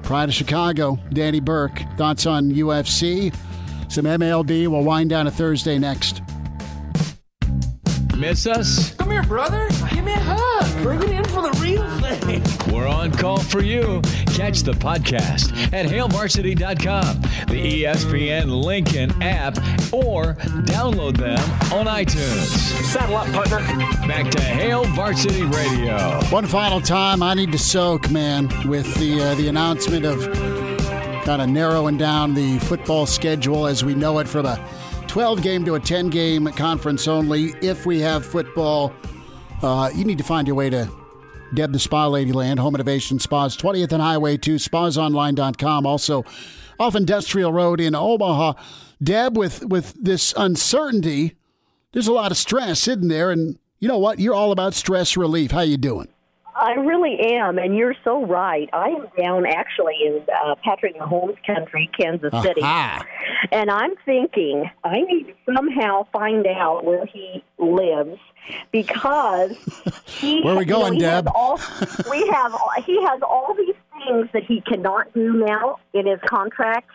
[0.03, 1.81] Pride of Chicago, Danny Burke.
[1.97, 3.33] Thoughts on UFC,
[3.89, 4.67] some MLB.
[4.67, 6.21] We'll wind down a Thursday next.
[8.21, 8.93] Miss us?
[8.97, 9.67] Come here, brother.
[9.89, 10.83] Give me a hug.
[10.83, 12.71] Bring it in for the real thing.
[12.71, 13.99] We're on call for you.
[14.27, 19.57] Catch the podcast at hailvarsity.com, the ESPN Lincoln app,
[19.91, 20.35] or
[20.65, 21.39] download them
[21.73, 22.45] on iTunes.
[22.85, 23.57] Saddle up, partner.
[24.07, 25.97] Back to Hail Varsity Radio.
[26.25, 30.21] One final time, I need to soak, man, with the uh, the announcement of
[31.25, 34.63] kind of narrowing down the football schedule as we know it from a
[35.11, 37.53] 12 game to a 10 game conference only.
[37.61, 38.93] If we have football,
[39.61, 40.89] uh, you need to find your way to
[41.53, 45.85] Deb the Spa Ladyland, Home Innovation Spas, 20th and Highway 2, spasonline.com.
[45.85, 46.23] Also,
[46.79, 48.53] off Industrial Road in Omaha.
[49.03, 51.35] Deb, with, with this uncertainty,
[51.91, 53.31] there's a lot of stress, isn't there?
[53.31, 54.17] And you know what?
[54.17, 55.51] You're all about stress relief.
[55.51, 56.07] How you doing?
[56.55, 58.69] I really am, and you're so right.
[58.73, 63.05] I am down actually in uh, Patrick Mahomes country, Kansas City, Aha.
[63.51, 68.19] and I'm thinking I need to somehow find out where he lives
[68.71, 69.51] because
[70.05, 71.31] he Where we you know, going, has Deb?
[71.33, 71.59] all,
[72.09, 72.53] we have
[72.85, 73.75] he has all these
[74.05, 76.89] things that he cannot do now in his contract,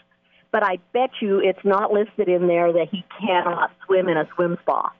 [0.53, 4.29] but I bet you it's not listed in there that he cannot swim in a
[4.35, 4.93] swim spa.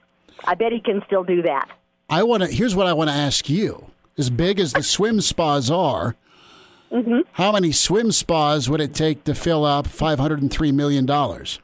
[0.45, 1.69] I bet he can still do that.
[2.09, 2.49] I want to.
[2.49, 3.85] Here's what I want to ask you:
[4.17, 6.15] As big as the swim spas are,
[6.89, 7.19] Mm-hmm.
[7.33, 11.59] how many swim spas would it take to fill up 503 million dollars?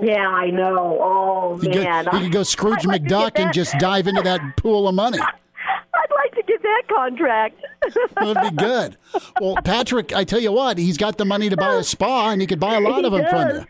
[0.00, 0.98] Yeah, I know.
[1.02, 4.56] Oh You, go, man, you could go Scrooge like McDuck and just dive into that
[4.56, 5.18] pool of money.
[5.94, 7.60] I'd like to get that contract.
[8.14, 8.96] That'd be good.
[9.40, 12.40] Well, Patrick, I tell you what, he's got the money to buy a spa, and
[12.40, 13.66] he could buy a lot He of them from you.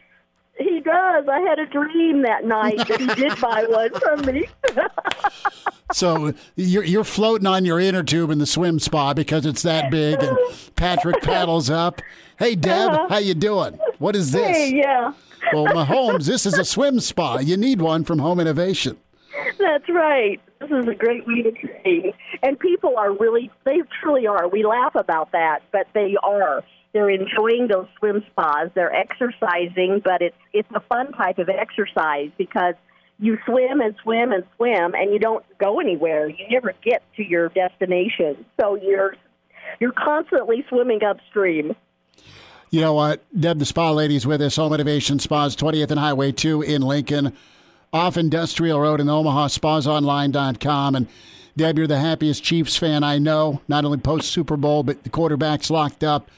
[0.80, 1.28] He does.
[1.28, 4.48] I had a dream that night that he did buy one from me.
[5.92, 9.90] So you're you're floating on your inner tube in the swim spa because it's that
[9.90, 10.38] big, and
[10.76, 12.00] Patrick paddles up.
[12.38, 13.78] Hey, Deb, how you doing?
[13.98, 14.42] What is this?
[14.42, 14.54] Uh-huh.
[14.54, 15.12] Hey, yeah.
[15.52, 17.40] Well, Mahomes, this is a swim spa.
[17.40, 18.96] You need one from Home Innovation.
[19.58, 20.40] That's right.
[20.60, 22.12] This is a great way to train.
[22.42, 24.48] And people are really, they truly are.
[24.48, 26.62] We laugh about that, but they are.
[26.92, 28.70] They're enjoying those swim spas.
[28.74, 32.74] They're exercising, but it's it's a fun type of exercise because
[33.20, 36.28] you swim and swim and swim, and you don't go anywhere.
[36.28, 39.14] You never get to your destination, so you're
[39.78, 41.76] you're constantly swimming upstream.
[42.70, 43.22] You know what?
[43.38, 44.56] Deb, the spa lady's with us.
[44.56, 47.36] Home Innovation Spas, 20th and Highway 2 in Lincoln,
[47.92, 50.94] off Industrial Road in Omaha, spasonline.com.
[50.94, 51.08] And
[51.56, 55.10] Deb, you're the happiest Chiefs fan I know, not only post Super Bowl, but the
[55.10, 56.30] quarterback's locked up.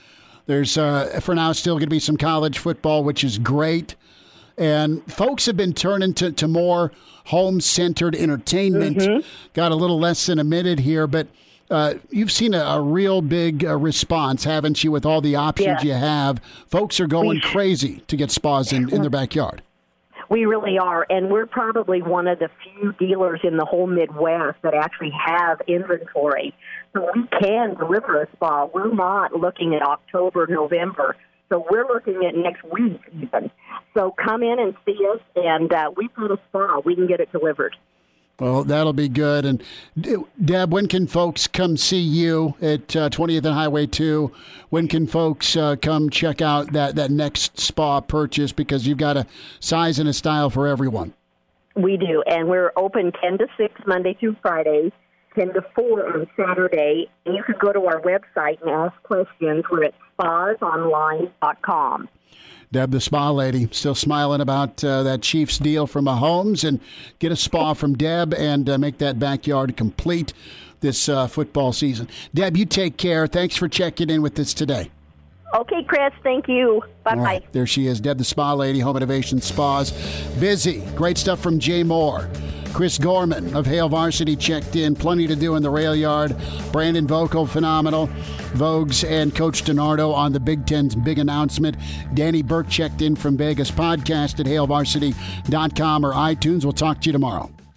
[0.46, 3.94] There's, uh, for now, still going to be some college football, which is great.
[4.58, 6.92] And folks have been turning to, to more
[7.26, 9.24] home centered entertainment.
[9.54, 11.28] Got a little less than a minute here, but
[11.70, 15.82] uh, you've seen a, a real big uh, response, haven't you, with all the options
[15.82, 15.82] Yeah.
[15.82, 16.40] you have?
[16.68, 19.62] Folks are going crazy to get spas in, in their backyard.
[20.28, 24.58] We really are, and we're probably one of the few dealers in the whole Midwest
[24.62, 26.54] that actually have inventory.
[26.92, 28.66] So we can deliver a spa.
[28.66, 31.16] We're not looking at October, November.
[31.48, 33.50] So we're looking at next week even.
[33.94, 36.80] So come in and see us, and uh, we've got a spa.
[36.84, 37.76] We can get it delivered.
[38.40, 39.44] Well, that'll be good.
[39.44, 39.62] And
[40.42, 44.32] Deb, when can folks come see you at uh, 20th and Highway 2?
[44.70, 48.50] When can folks uh, come check out that, that next spa purchase?
[48.50, 49.26] Because you've got a
[49.60, 51.12] size and a style for everyone.
[51.76, 54.92] We do, and we're open 10 to 6 Monday through Friday,
[55.34, 57.08] 10 to 4 on Saturday.
[57.26, 59.64] And you can go to our website and ask questions.
[59.70, 62.08] We're at spasonline.com.
[62.72, 66.80] Deb, the spa lady, still smiling about uh, that Chiefs deal from Mahomes, and
[67.18, 70.32] get a spa from Deb and uh, make that backyard complete
[70.80, 72.08] this uh, football season.
[72.32, 73.26] Deb, you take care.
[73.26, 74.90] Thanks for checking in with us today.
[75.54, 76.14] Okay, Chris.
[76.22, 76.82] Thank you.
[77.04, 77.22] Bye bye.
[77.22, 79.90] Right, there she is, Deb, the spa lady, Home Innovation Spas.
[80.40, 80.82] Busy.
[80.94, 82.30] Great stuff from Jay Moore.
[82.72, 84.94] Chris Gorman of Hail Varsity checked in.
[84.94, 86.34] Plenty to do in the rail yard.
[86.72, 88.08] Brandon Vogel, phenomenal.
[88.54, 91.76] Vogues and Coach DiNardo on the Big Ten's big announcement.
[92.14, 93.70] Danny Burke checked in from Vegas.
[93.70, 96.64] Podcast at hailvarsity.com or iTunes.
[96.64, 97.50] We'll talk to you tomorrow.